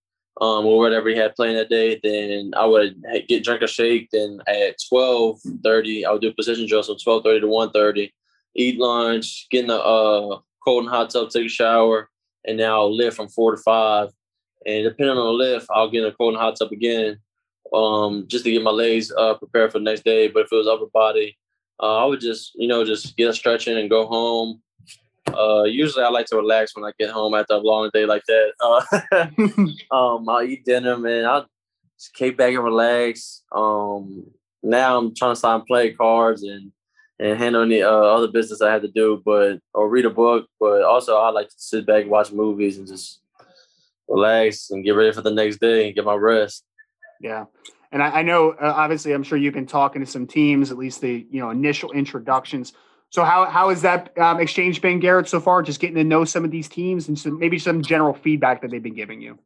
um, 0.40 0.66
or 0.66 0.79
whatever 0.79 1.09
he 1.09 1.16
had 1.16 1.35
playing 1.35 1.57
that 1.57 1.68
day. 1.68 2.00
Then 2.03 2.53
I 2.57 2.64
would 2.66 3.03
get 3.29 3.44
drink 3.44 3.62
a 3.62 3.66
shake. 3.66 4.09
Then 4.12 4.40
at 4.46 4.76
1230, 4.88 6.07
I 6.07 6.12
would 6.12 6.22
do 6.22 6.33
position 6.33 6.66
drills 6.66 6.87
from 6.87 6.94
1230 6.94 7.40
to 7.40 7.46
130, 7.46 8.14
eat 8.56 8.78
lunch, 8.78 9.46
get 9.50 9.62
in 9.62 9.66
the 9.68 9.80
uh, 9.80 10.38
cold 10.64 10.84
and 10.84 10.90
hot 10.90 11.10
tub, 11.10 11.30
take 11.30 11.46
a 11.46 11.48
shower, 11.48 12.08
and 12.46 12.58
then 12.58 12.70
I'll 12.70 12.94
lift 12.94 13.16
from 13.16 13.28
four 13.28 13.56
to 13.56 13.62
five. 13.62 14.10
And 14.66 14.84
depending 14.84 15.16
on 15.16 15.24
the 15.24 15.32
lift, 15.32 15.66
I'll 15.70 15.90
get 15.90 16.02
in 16.02 16.08
a 16.08 16.12
cold 16.12 16.34
and 16.34 16.40
hot 16.42 16.56
tub 16.58 16.72
again 16.72 17.18
um, 17.72 18.24
just 18.26 18.44
to 18.44 18.50
get 18.50 18.62
my 18.62 18.70
legs 18.70 19.12
uh, 19.16 19.34
prepared 19.34 19.72
for 19.72 19.78
the 19.78 19.84
next 19.84 20.04
day. 20.04 20.28
But 20.28 20.44
if 20.44 20.52
it 20.52 20.56
was 20.56 20.68
upper 20.68 20.86
body, 20.92 21.36
uh, 21.82 22.02
I 22.02 22.04
would 22.04 22.20
just, 22.20 22.52
you 22.54 22.68
know, 22.68 22.84
just 22.84 23.16
get 23.16 23.30
a 23.30 23.32
stretching 23.32 23.78
and 23.78 23.90
go 23.90 24.06
home. 24.06 24.60
Uh, 25.32 25.64
usually, 25.64 26.04
I 26.04 26.08
like 26.08 26.26
to 26.26 26.36
relax 26.36 26.74
when 26.74 26.84
I 26.84 26.92
get 26.98 27.10
home 27.10 27.34
after 27.34 27.54
a 27.54 27.58
long 27.58 27.90
day 27.92 28.06
like 28.06 28.24
that. 28.26 28.52
Uh, 29.92 29.94
um, 29.96 30.28
I'll 30.28 30.42
eat 30.42 30.64
dinner, 30.64 30.96
man. 30.96 31.24
I'll 31.24 31.46
just 31.98 32.14
kick 32.14 32.36
back 32.36 32.54
and 32.54 32.64
relax. 32.64 33.42
Um, 33.52 34.26
now 34.62 34.98
I'm 34.98 35.14
trying 35.14 35.32
to 35.32 35.40
sign 35.40 35.62
play 35.62 35.92
cards 35.92 36.42
and 36.42 36.72
and 37.20 37.38
handle 37.38 37.62
any 37.62 37.83
uh, 37.83 37.90
other 37.90 38.28
business 38.28 38.62
I 38.62 38.72
had 38.72 38.83
to 38.83 38.88
do, 38.88 39.22
but 39.24 39.61
or 39.74 39.88
read 39.88 40.06
a 40.06 40.11
book. 40.11 40.46
But 40.59 40.83
also, 40.83 41.16
I 41.16 41.30
like 41.30 41.48
to 41.48 41.54
sit 41.59 41.87
back, 41.87 42.06
watch 42.06 42.33
movies, 42.33 42.78
and 42.78 42.87
just 42.87 43.20
relax 44.09 44.70
and 44.70 44.83
get 44.83 44.92
ready 44.92 45.12
for 45.12 45.20
the 45.20 45.30
next 45.30 45.59
day 45.59 45.87
and 45.87 45.94
get 45.94 46.04
my 46.04 46.14
rest. 46.14 46.64
Yeah. 47.20 47.44
And 47.92 48.02
I, 48.02 48.20
I 48.20 48.22
know, 48.22 48.50
uh, 48.50 48.72
obviously, 48.74 49.12
I'm 49.12 49.22
sure 49.22 49.37
you've 49.37 49.54
been 49.54 49.66
talking 49.66 50.00
to 50.00 50.11
some 50.11 50.26
teams, 50.26 50.70
at 50.70 50.78
least 50.78 51.02
the 51.02 51.26
you 51.30 51.40
know 51.40 51.50
initial 51.50 51.92
introductions. 51.92 52.72
So 53.11 53.22
how 53.22 53.44
how 53.44 53.68
has 53.68 53.83
that 53.83 54.16
um, 54.18 54.40
exchange 54.40 54.80
been, 54.80 54.98
Garrett, 54.98 55.28
so 55.28 55.40
far? 55.40 55.62
Just 55.62 55.80
getting 55.80 55.96
to 55.96 56.04
know 56.04 56.24
some 56.24 56.44
of 56.44 56.50
these 56.50 56.68
teams 56.68 57.09
and 57.09 57.18
some 57.18 57.38
maybe 57.38 57.59
some 57.59 57.83
general 57.83 58.14
feedback 58.14 58.62
that 58.62 58.70
they've 58.70 58.83
been 58.83 58.94
giving 58.94 59.20
you. 59.20 59.38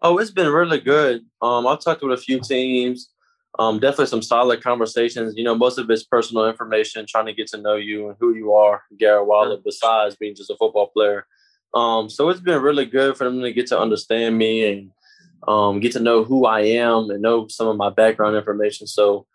Oh, 0.00 0.18
it's 0.18 0.30
been 0.30 0.48
really 0.48 0.80
good. 0.80 1.22
Um, 1.42 1.66
I've 1.66 1.80
talked 1.80 2.02
with 2.02 2.18
a 2.18 2.22
few 2.22 2.40
teams. 2.40 3.10
Um, 3.58 3.78
definitely 3.78 4.06
some 4.06 4.22
solid 4.22 4.62
conversations. 4.62 5.34
You 5.36 5.44
know, 5.44 5.54
most 5.54 5.78
of 5.78 5.88
it's 5.88 6.02
personal 6.02 6.48
information, 6.48 7.06
trying 7.06 7.26
to 7.26 7.32
get 7.32 7.46
to 7.48 7.58
know 7.58 7.76
you 7.76 8.08
and 8.08 8.16
who 8.18 8.34
you 8.34 8.52
are, 8.52 8.82
Garrett 8.98 9.26
Wallow, 9.26 9.60
besides 9.64 10.16
being 10.16 10.34
just 10.34 10.50
a 10.50 10.56
football 10.56 10.88
player. 10.88 11.26
Um, 11.72 12.08
so 12.08 12.28
it's 12.30 12.40
been 12.40 12.62
really 12.62 12.86
good 12.86 13.16
for 13.16 13.24
them 13.24 13.40
to 13.42 13.52
get 13.52 13.68
to 13.68 13.78
understand 13.78 14.38
me 14.38 14.72
and 14.72 14.90
um, 15.46 15.80
get 15.80 15.92
to 15.92 16.00
know 16.00 16.24
who 16.24 16.46
I 16.46 16.60
am 16.60 17.10
and 17.10 17.22
know 17.22 17.46
some 17.48 17.68
of 17.68 17.76
my 17.76 17.90
background 17.90 18.36
information. 18.36 18.86
So 18.86 19.26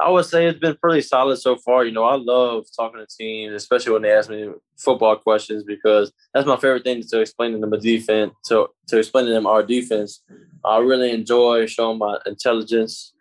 I 0.00 0.10
would 0.10 0.24
say 0.24 0.46
it's 0.46 0.58
been 0.58 0.76
pretty 0.76 1.02
solid 1.02 1.36
so 1.36 1.56
far. 1.56 1.84
You 1.84 1.92
know, 1.92 2.04
I 2.04 2.16
love 2.16 2.64
talking 2.76 2.98
to 2.98 3.06
teams, 3.06 3.54
especially 3.54 3.92
when 3.92 4.02
they 4.02 4.12
ask 4.12 4.28
me 4.28 4.50
football 4.76 5.16
questions, 5.16 5.64
because 5.64 6.12
that's 6.34 6.46
my 6.46 6.56
favorite 6.56 6.84
thing 6.84 7.02
to 7.02 7.20
explain 7.20 7.52
to 7.52 7.58
them 7.58 7.72
a 7.72 7.78
defense, 7.78 8.32
to, 8.46 8.68
to 8.88 8.98
explain 8.98 9.26
to 9.26 9.32
them 9.32 9.46
our 9.46 9.62
defense. 9.62 10.22
I 10.64 10.78
really 10.78 11.10
enjoy 11.10 11.66
showing 11.66 11.98
my 11.98 12.18
intelligence. 12.26 13.12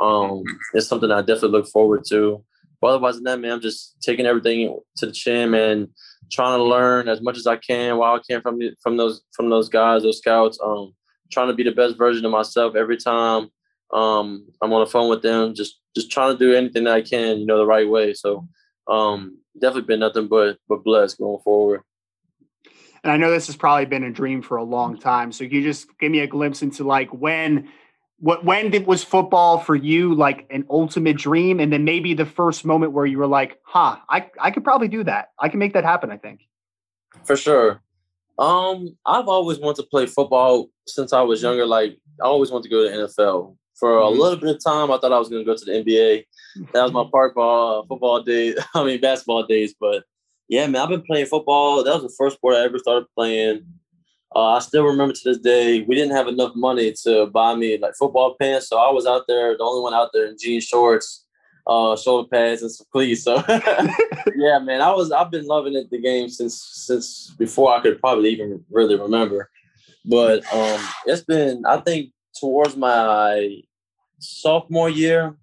Um, 0.00 0.42
it's 0.74 0.86
something 0.86 1.10
I 1.10 1.20
definitely 1.20 1.50
look 1.50 1.68
forward 1.68 2.04
to. 2.08 2.44
But 2.80 2.88
otherwise 2.88 3.16
than 3.16 3.24
that, 3.24 3.40
man, 3.40 3.52
I'm 3.52 3.60
just 3.60 4.00
taking 4.02 4.26
everything 4.26 4.78
to 4.96 5.06
the 5.06 5.12
chin 5.12 5.52
and 5.54 5.88
trying 6.30 6.58
to 6.58 6.62
learn 6.62 7.08
as 7.08 7.20
much 7.20 7.36
as 7.36 7.46
I 7.46 7.56
can 7.56 7.96
while 7.96 8.14
I 8.14 8.20
can 8.28 8.40
from 8.40 8.60
from 8.82 8.96
those 8.96 9.22
from 9.32 9.50
those 9.50 9.68
guys, 9.68 10.02
those 10.02 10.18
scouts. 10.18 10.58
Um, 10.62 10.94
trying 11.32 11.48
to 11.48 11.54
be 11.54 11.64
the 11.64 11.72
best 11.72 11.98
version 11.98 12.24
of 12.24 12.30
myself 12.30 12.74
every 12.76 12.96
time 12.96 13.50
um, 13.92 14.46
I'm 14.62 14.72
on 14.72 14.80
the 14.80 14.90
phone 14.90 15.08
with 15.08 15.22
them. 15.22 15.54
Just 15.54 15.80
just 15.94 16.10
trying 16.10 16.32
to 16.32 16.38
do 16.38 16.54
anything 16.54 16.84
that 16.84 16.94
I 16.94 17.02
can, 17.02 17.38
you 17.38 17.46
know, 17.46 17.58
the 17.58 17.66
right 17.66 17.88
way. 17.88 18.14
So 18.14 18.46
um, 18.86 19.38
definitely 19.60 19.86
been 19.86 20.00
nothing 20.00 20.28
but 20.28 20.58
but 20.68 20.84
blessed 20.84 21.18
going 21.18 21.40
forward. 21.42 21.82
And 23.04 23.12
I 23.12 23.16
know 23.16 23.30
this 23.30 23.46
has 23.46 23.56
probably 23.56 23.86
been 23.86 24.04
a 24.04 24.10
dream 24.10 24.42
for 24.42 24.56
a 24.56 24.64
long 24.64 24.98
time. 24.98 25.30
So 25.32 25.44
you 25.44 25.62
just 25.62 25.86
give 25.98 26.10
me 26.10 26.20
a 26.20 26.26
glimpse 26.26 26.62
into 26.62 26.84
like 26.84 27.08
when 27.10 27.68
what 28.20 28.44
when 28.44 28.70
did 28.70 28.86
was 28.86 29.04
football 29.04 29.58
for 29.58 29.76
you 29.76 30.14
like 30.14 30.46
an 30.50 30.64
ultimate 30.70 31.16
dream 31.16 31.60
and 31.60 31.72
then 31.72 31.84
maybe 31.84 32.14
the 32.14 32.26
first 32.26 32.64
moment 32.64 32.92
where 32.92 33.06
you 33.06 33.18
were 33.18 33.26
like 33.26 33.58
huh 33.62 33.96
i 34.08 34.28
i 34.40 34.50
could 34.50 34.64
probably 34.64 34.88
do 34.88 35.04
that 35.04 35.30
i 35.38 35.48
can 35.48 35.58
make 35.58 35.72
that 35.72 35.84
happen 35.84 36.10
i 36.10 36.16
think 36.16 36.40
for 37.24 37.36
sure 37.36 37.80
um, 38.38 38.96
I've 39.04 39.28
always 39.28 39.58
wanted 39.58 39.82
to 39.82 39.88
play 39.88 40.06
football 40.06 40.70
since 40.86 41.12
I 41.12 41.22
was 41.22 41.42
younger. 41.42 41.66
Like 41.66 41.98
I 42.22 42.26
always 42.26 42.50
wanted 42.50 42.64
to 42.64 42.70
go 42.70 42.84
to 42.84 42.90
the 42.90 43.04
NFL. 43.04 43.56
For 43.74 43.98
a 43.98 44.02
mm-hmm. 44.02 44.20
little 44.20 44.38
bit 44.38 44.56
of 44.56 44.64
time, 44.64 44.90
I 44.90 44.98
thought 44.98 45.12
I 45.12 45.18
was 45.18 45.28
going 45.28 45.44
to 45.44 45.46
go 45.46 45.56
to 45.56 45.64
the 45.64 45.72
NBA. 45.72 46.24
That 46.72 46.82
was 46.82 46.92
my 46.92 47.04
park 47.12 47.34
ball 47.34 47.84
football 47.86 48.22
days. 48.22 48.56
I 48.74 48.84
mean 48.84 49.00
basketball 49.00 49.44
days. 49.44 49.74
But 49.78 50.04
yeah, 50.48 50.66
man, 50.66 50.82
I've 50.82 50.88
been 50.88 51.02
playing 51.02 51.26
football. 51.26 51.84
That 51.84 51.94
was 51.94 52.02
the 52.02 52.14
first 52.16 52.36
sport 52.36 52.54
I 52.54 52.64
ever 52.64 52.78
started 52.78 53.06
playing. 53.16 53.66
Uh, 54.34 54.52
I 54.52 54.58
still 54.58 54.84
remember 54.84 55.14
to 55.14 55.20
this 55.24 55.38
day, 55.38 55.82
we 55.82 55.94
didn't 55.94 56.14
have 56.14 56.28
enough 56.28 56.54
money 56.54 56.92
to 57.04 57.26
buy 57.26 57.54
me 57.54 57.78
like 57.78 57.94
football 57.98 58.36
pants, 58.38 58.68
so 58.68 58.78
I 58.78 58.92
was 58.92 59.06
out 59.06 59.24
there, 59.26 59.56
the 59.56 59.64
only 59.64 59.82
one 59.82 59.94
out 59.94 60.10
there 60.12 60.26
in 60.26 60.36
jean 60.38 60.60
shorts, 60.60 61.24
uh, 61.66 61.96
shoulder 61.96 62.28
pads 62.28 62.62
and 62.62 62.70
some 62.70 62.86
cleats. 62.92 63.24
So 63.24 63.42
yeah, 64.36 64.58
man, 64.58 64.80
I 64.80 64.92
was 64.92 65.12
I've 65.12 65.30
been 65.30 65.46
loving 65.46 65.74
it 65.74 65.90
the 65.90 66.00
game 66.00 66.28
since 66.28 66.62
since 66.62 67.34
before 67.38 67.74
I 67.74 67.80
could 67.80 68.00
probably 68.00 68.30
even 68.30 68.64
really 68.70 68.96
remember. 68.96 69.50
But 70.04 70.50
um, 70.52 70.80
it's 71.06 71.22
been 71.22 71.64
I 71.66 71.78
think 71.78 72.12
towards 72.38 72.76
my 72.76 73.60
sophomore 74.18 74.90
year, 74.90 75.36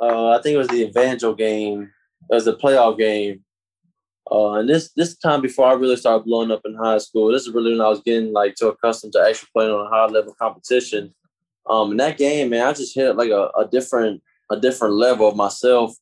uh, 0.00 0.30
I 0.30 0.42
think 0.42 0.54
it 0.54 0.58
was 0.58 0.68
the 0.68 0.84
Evangel 0.84 1.34
game. 1.34 1.90
It 2.30 2.34
was 2.34 2.46
a 2.46 2.52
playoff 2.52 2.98
game. 2.98 3.44
Uh, 4.30 4.52
and 4.54 4.68
this 4.68 4.92
this 4.92 5.16
time 5.16 5.40
before 5.40 5.66
I 5.66 5.72
really 5.72 5.96
started 5.96 6.24
blowing 6.24 6.50
up 6.50 6.62
in 6.64 6.74
high 6.74 6.98
school, 6.98 7.32
this 7.32 7.46
is 7.46 7.54
really 7.54 7.72
when 7.72 7.80
I 7.80 7.88
was 7.88 8.02
getting 8.02 8.32
like 8.32 8.54
too 8.54 8.68
accustomed 8.68 9.12
to 9.14 9.20
actually 9.20 9.48
playing 9.54 9.72
on 9.72 9.86
a 9.86 9.90
high 9.90 10.06
level 10.06 10.34
competition. 10.34 11.14
Um, 11.68 11.92
in 11.92 11.96
that 11.98 12.18
game, 12.18 12.50
man, 12.50 12.66
I 12.66 12.72
just 12.72 12.94
hit 12.94 13.16
like 13.16 13.30
a, 13.30 13.50
a 13.58 13.66
different 13.70 14.22
a 14.50 14.58
different 14.58 14.94
level 14.94 15.28
of 15.28 15.36
myself. 15.36 15.94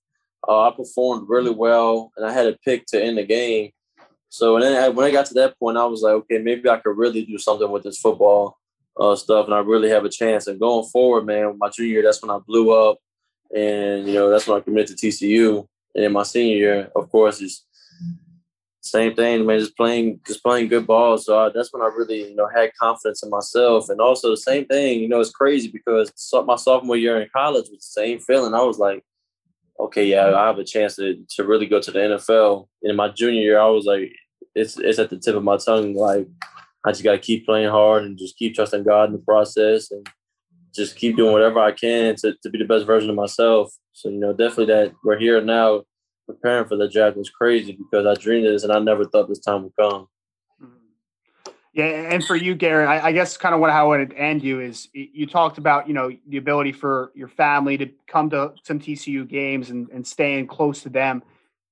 Uh, 0.47 0.69
I 0.69 0.71
performed 0.71 1.29
really 1.29 1.51
well, 1.51 2.13
and 2.17 2.27
I 2.27 2.33
had 2.33 2.47
a 2.47 2.57
pick 2.65 2.87
to 2.87 3.03
end 3.03 3.19
the 3.19 3.25
game. 3.25 3.71
So 4.31 4.59
then 4.61 4.83
I, 4.83 4.89
when 4.89 5.07
I 5.07 5.11
got 5.11 5.27
to 5.27 5.35
that 5.35 5.59
point, 5.59 5.79
I 5.79 5.85
was 5.87 6.03
like, 6.03 6.13
okay, 6.13 6.39
maybe 6.39 6.69
I 6.69 6.77
could 6.79 6.97
really 6.97 7.25
do 7.25 7.39
something 7.39 7.71
with 7.71 7.83
this 7.83 7.99
football 7.99 8.59
uh, 8.99 9.17
stuff, 9.17 9.47
and 9.47 9.55
I 9.55 9.61
really 9.61 9.89
have 9.91 10.05
a 10.05 10.11
chance. 10.11 10.47
And 10.47 10.61
going 10.61 10.87
forward, 10.89 11.25
man, 11.27 11.57
my 11.59 11.71
junior 11.71 11.93
year, 11.93 12.03
that's 12.03 12.23
when 12.23 12.31
I 12.31 12.39
blew 12.39 12.73
up, 12.73 12.99
and 13.55 14.07
you 14.07 14.15
know 14.15 14.29
that's 14.29 14.47
when 14.47 14.59
I 14.59 14.61
committed 14.61 14.97
to 14.97 15.07
TCU. 15.07 15.67
And 15.95 16.05
in 16.05 16.13
my 16.13 16.23
senior 16.23 16.57
year, 16.57 16.91
of 16.95 17.11
course, 17.11 17.41
is 17.41 17.65
same 18.81 19.15
thing, 19.15 19.45
man. 19.47 19.59
Just 19.59 19.77
playing, 19.77 20.21
just 20.27 20.43
playing 20.43 20.69
good 20.69 20.87
ball. 20.87 21.19
So 21.19 21.39
I, 21.39 21.51
that's 21.55 21.73
when 21.73 21.83
I 21.83 21.87
really, 21.87 22.31
you 22.31 22.37
know, 22.37 22.49
had 22.55 22.73
confidence 22.81 23.23
in 23.23 23.31
myself. 23.31 23.89
And 23.89 24.01
also 24.01 24.31
the 24.31 24.37
same 24.37 24.67
thing, 24.67 25.01
you 25.01 25.09
know, 25.09 25.21
it's 25.21 25.31
crazy 25.31 25.69
because 25.69 26.13
my 26.47 26.57
sophomore 26.57 26.97
year 26.97 27.21
in 27.21 27.29
college 27.35 27.69
was 27.71 27.81
the 27.81 28.01
same 28.01 28.19
feeling. 28.21 28.55
I 28.55 28.63
was 28.63 28.79
like, 28.79 29.05
okay, 29.81 30.07
yeah, 30.07 30.35
I 30.35 30.47
have 30.47 30.59
a 30.59 30.65
chance 30.65 30.97
to 30.97 31.25
to 31.37 31.45
really 31.45 31.67
go 31.67 31.81
to 31.81 31.91
the 31.91 31.99
NFL. 31.99 32.69
In 32.83 32.97
my 32.97 33.09
junior 33.09 33.41
year, 33.41 33.61
I 33.61 33.67
was 33.67 33.85
like, 33.85 34.13
it's 34.55 34.79
it's 34.79 34.99
at 34.99 35.11
the 35.11 35.19
tip 35.19 35.37
of 35.37 35.45
my 35.45 35.57
tongue. 35.57 35.95
Like, 35.95 36.29
I 36.85 36.93
just 36.93 37.05
got 37.05 37.13
to 37.13 37.19
keep 37.19 37.47
playing 37.47 37.71
hard 37.71 38.05
and 38.05 38.19
just 38.19 38.37
keep 38.37 38.55
trusting 38.55 38.85
God 38.85 39.09
in 39.09 39.13
the 39.13 39.19
process 39.19 39.91
and 39.91 40.09
just 40.75 40.97
keep 40.97 41.17
doing 41.17 41.33
whatever 41.33 41.59
I 41.59 41.73
can 41.73 42.15
to, 42.17 42.35
to 42.43 42.51
be 42.51 42.59
the 42.59 42.65
best 42.65 42.87
version 42.87 43.11
of 43.11 43.17
myself. 43.17 43.73
So, 43.93 44.09
you 44.09 44.19
know, 44.19 44.33
definitely 44.33 44.67
that 44.67 44.93
we're 45.03 45.19
here 45.19 45.41
now 45.41 45.83
preparing 46.29 46.69
for 46.69 46.77
the 46.77 46.89
draft 46.89 47.17
was 47.17 47.31
crazy 47.31 47.73
because 47.73 48.07
I 48.07 48.15
dreamed 48.21 48.47
this 48.47 48.63
and 48.63 48.73
I 48.73 48.79
never 48.79 49.05
thought 49.05 49.29
this 49.29 49.41
time 49.41 49.63
would 49.65 49.73
come. 49.77 50.09
Mm-hmm. 50.63 51.53
Yeah, 51.73 51.85
and 51.85 52.23
for 52.23 52.37
you, 52.37 52.55
Garrett, 52.55 52.89
I, 52.89 53.09
I 53.09 53.13
guess 53.13 53.37
kind 53.37 53.55
of 53.55 53.61
what 53.61 53.71
I 53.71 53.83
wanted 53.83 54.11
to 54.11 54.19
end 54.19 54.45
you 54.45 54.61
is 54.61 54.89
you 54.93 55.27
talked 55.27 55.59
about 55.59 55.89
you 55.89 55.95
know 55.95 56.11
the 56.29 56.37
ability 56.37 56.73
for 56.73 57.11
your 57.15 57.29
family 57.29 57.79
to 57.79 57.89
come 58.07 58.31
to 58.31 58.53
some 58.63 58.79
TCU 58.79 59.27
games 59.27 59.71
and, 59.71 59.89
and 59.89 60.07
staying 60.07 60.47
close 60.47 60.83
to 60.83 60.91
them. 60.91 61.23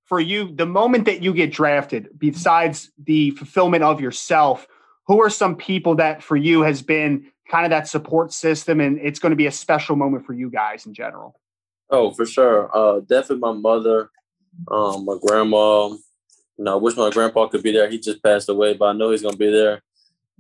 For 0.07 0.21
you, 0.21 0.55
the 0.55 0.67
moment 0.67 1.05
that 1.07 1.23
you 1.23 1.35
get 1.35 1.53
drafted, 1.53 2.11
besides 2.17 2.93
the 3.05 3.33
fulfillment 3.33 3.83
of 3.83 4.01
yourself, 4.01 4.69
who 5.07 5.21
are 5.21 5.31
some 5.31 5.57
people 5.57 5.97
that 5.97 6.23
for 6.23 6.37
you 6.37 6.63
has 6.63 6.81
been 6.81 7.27
kind 7.51 7.65
of 7.65 7.71
that 7.71 7.89
support 7.89 8.33
system, 8.33 8.81
and 8.81 8.99
it's 8.99 9.19
going 9.19 9.31
to 9.31 9.37
be 9.37 9.47
a 9.47 9.53
special 9.53 9.97
moment 9.97 10.25
for 10.25 10.33
you 10.33 10.49
guys 10.49 10.87
in 10.87 10.95
general? 10.95 11.41
Oh, 11.91 12.11
for 12.13 12.25
sure. 12.25 12.71
Uh, 12.77 13.01
definitely 13.01 13.39
my 13.39 13.53
mother 13.53 14.11
um, 14.71 15.05
my 15.05 15.17
grandma, 15.25 15.89
you 15.89 16.65
know, 16.65 16.75
I 16.75 16.77
wish 16.77 16.97
my 16.97 17.11
grandpa 17.11 17.47
could 17.49 17.63
be 17.63 17.73
there. 17.73 17.89
He 17.89 17.99
just 17.99 18.23
passed 18.23 18.49
away, 18.49 18.75
but 18.75 18.87
I 18.87 18.93
know 18.93 19.11
he's 19.11 19.23
gonna 19.23 19.37
be 19.37 19.51
there. 19.51 19.83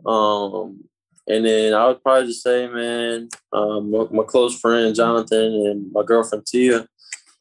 Um, 0.04 0.84
and 1.28 1.44
then 1.44 1.74
I 1.74 1.88
would 1.88 2.02
probably 2.02 2.28
just 2.28 2.42
say, 2.42 2.68
man, 2.68 3.28
um, 3.52 3.90
my, 3.90 4.04
my, 4.10 4.22
close 4.22 4.58
friend 4.58 4.94
Jonathan 4.94 5.66
and 5.66 5.92
my 5.92 6.02
girlfriend 6.04 6.46
Tia, 6.46 6.86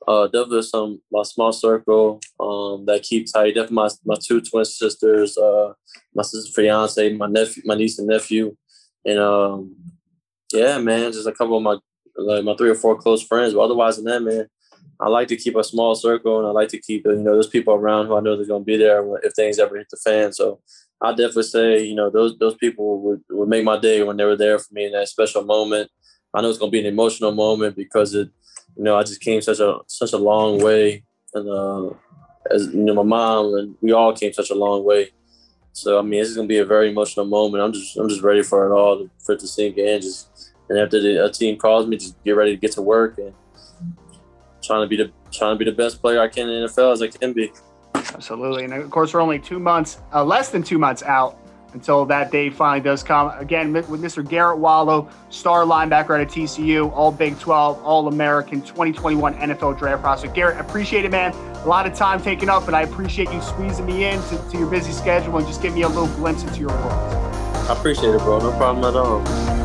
uh, 0.08 0.26
definitely 0.28 0.64
some 0.64 1.02
my 1.12 1.24
small 1.24 1.52
circle 1.52 2.20
um, 2.40 2.86
that 2.86 3.04
keeps 3.04 3.32
tight. 3.32 3.56
Definitely 3.56 3.76
my, 3.76 3.90
my 4.06 4.16
two 4.22 4.42
twin 4.42 4.66
sisters, 4.66 5.38
uh, 5.38 5.74
my 6.14 6.24
sister's 6.24 6.54
fiance, 6.56 7.14
my 7.14 7.28
nephew, 7.28 7.64
my 7.66 7.76
niece 7.76 8.00
and 8.00 8.08
nephew, 8.08 8.56
and 9.06 9.20
um, 9.20 9.76
yeah, 10.54 10.78
man, 10.78 11.12
just 11.12 11.28
a 11.28 11.32
couple 11.32 11.58
of 11.58 11.64
my 11.64 11.78
like 12.18 12.44
my 12.44 12.56
three 12.56 12.70
or 12.70 12.76
four 12.76 12.96
close 12.96 13.24
friends. 13.24 13.54
But 13.54 13.62
otherwise 13.62 13.98
than 13.98 14.06
that, 14.06 14.22
man, 14.22 14.48
I 15.00 15.10
like 15.10 15.28
to 15.30 15.36
keep 15.36 15.56
a 15.56 15.64
small 15.64 15.96
circle 15.96 16.40
and 16.40 16.48
I 16.48 16.52
like 16.52 16.70
to 16.70 16.80
keep 16.80 17.06
you 17.06 17.16
know 17.16 17.36
those 17.36 17.50
people 17.50 17.74
around 17.74 18.08
who 18.08 18.16
I 18.16 18.22
know 18.22 18.36
they're 18.36 18.46
gonna 18.46 18.64
be 18.64 18.78
there 18.78 19.04
if 19.24 19.34
things 19.34 19.60
ever 19.60 19.78
hit 19.78 19.88
the 19.90 19.98
fan. 19.98 20.32
So 20.34 20.60
I 21.02 21.12
definitely 21.12 21.44
say 21.44 21.84
you 21.84 21.96
know 21.96 22.10
those 22.10 22.38
those 22.38 22.56
people 22.56 23.02
would, 23.02 23.22
would 23.30 23.50
make 23.50 23.64
my 23.64 23.78
day 23.78 24.04
when 24.04 24.18
they 24.18 24.26
were 24.26 24.38
there 24.38 24.60
for 24.60 24.74
me 24.74 24.86
in 24.86 24.94
that 24.94 25.10
special 25.10 25.44
moment. 25.44 25.92
I 26.34 26.42
know 26.42 26.50
it's 26.50 26.58
gonna 26.58 26.72
be 26.72 26.80
an 26.80 26.86
emotional 26.86 27.32
moment 27.32 27.76
because 27.76 28.14
it 28.14 28.30
you 28.76 28.84
know 28.84 28.98
I 28.98 29.04
just 29.04 29.22
came 29.22 29.42
such 29.42 29.60
a 29.60 29.80
such 29.88 30.14
a 30.14 30.18
long 30.18 30.62
way 30.62 31.04
and 31.34 31.50
uh, 31.50 31.90
as 32.52 32.68
you 32.68 32.84
know 32.84 32.94
my 32.94 33.04
mom 33.04 33.54
and 33.56 33.76
we 33.82 33.92
all 33.92 34.14
came 34.14 34.34
such 34.34 34.50
a 34.50 34.56
long 34.56 34.86
way. 34.86 35.10
So 35.74 36.00
I 36.00 36.02
mean 36.04 36.22
it's 36.22 36.36
gonna 36.36 36.48
be 36.48 36.60
a 36.60 36.66
very 36.66 36.90
emotional 36.90 37.26
moment. 37.26 37.64
I'm 37.64 37.74
just 37.74 37.98
I'm 37.98 38.08
just 38.08 38.22
ready 38.22 38.44
for 38.44 38.66
it 38.66 38.74
all 38.74 39.10
for 39.20 39.34
it 39.34 39.40
to 39.40 39.48
sink 39.48 39.78
in. 39.78 40.02
Just 40.02 40.54
and 40.70 40.80
after 40.80 41.02
the 41.02 41.30
team 41.32 41.58
calls 41.58 41.86
me, 41.86 41.98
just 41.98 42.22
get 42.24 42.32
ready 42.32 42.52
to 42.52 42.58
get 42.58 42.72
to 42.72 42.82
work 42.82 43.18
and 43.18 43.34
trying 44.66 44.82
to 44.82 44.88
be 44.88 44.98
the 44.98 45.12
trying 45.32 45.56
to 45.56 45.58
be 45.58 45.70
the 45.70 45.76
best 45.76 46.02
player 46.02 46.22
I 46.22 46.28
can 46.28 46.50
in 46.50 46.62
the 46.62 46.68
NFL 46.68 46.94
as 46.94 47.02
I 47.02 47.08
can 47.08 47.34
be. 47.34 47.52
Absolutely, 47.96 48.64
and 48.64 48.74
of 48.74 48.90
course 48.90 49.14
we're 49.14 49.22
only 49.22 49.40
two 49.40 49.60
months, 49.60 50.00
uh, 50.14 50.24
less 50.24 50.50
than 50.50 50.64
two 50.64 50.78
months 50.78 51.04
out 51.04 51.38
until 51.76 52.06
that 52.06 52.32
day 52.32 52.50
finally 52.50 52.82
does 52.82 53.04
come. 53.04 53.30
Again, 53.38 53.74
with 53.74 53.88
Mr. 53.88 54.28
Garrett 54.28 54.58
Wallow, 54.58 55.10
star 55.30 55.66
linebacker 55.66 56.20
at 56.20 56.30
TCU, 56.30 56.92
All 56.94 57.12
Big 57.12 57.38
12, 57.38 57.84
All 57.84 58.08
American 58.08 58.62
2021 58.62 59.36
NFL 59.36 59.78
Draft 59.78 60.02
prospect. 60.02 60.34
Garrett, 60.34 60.60
appreciate 60.60 61.06
it, 61.06 61.12
man. 61.12 61.34
A 61.34 61.68
lot 61.68 61.86
of 61.86 61.94
time 61.94 62.22
taken 62.22 62.50
up, 62.50 62.66
but 62.66 62.74
I 62.74 62.84
appreciate 62.84 63.32
you 63.32 63.42
squeezing 63.42 63.86
me 63.86 64.06
in 64.06 64.22
to, 64.24 64.50
to 64.52 64.58
your 64.58 64.70
busy 64.70 64.94
schedule 64.94 65.38
and 65.38 65.46
just 65.46 65.62
giving 65.62 65.76
me 65.76 65.84
a 65.84 65.90
little 65.90 66.08
glimpse 66.16 66.44
into 66.44 66.62
your 66.62 66.70
world. 66.70 67.14
I 67.70 67.74
appreciate 67.78 68.16
it, 68.16 68.20
bro. 68.20 68.40
No 68.40 68.56
problem 68.58 68.86
at 68.86 68.96
all. 68.96 69.65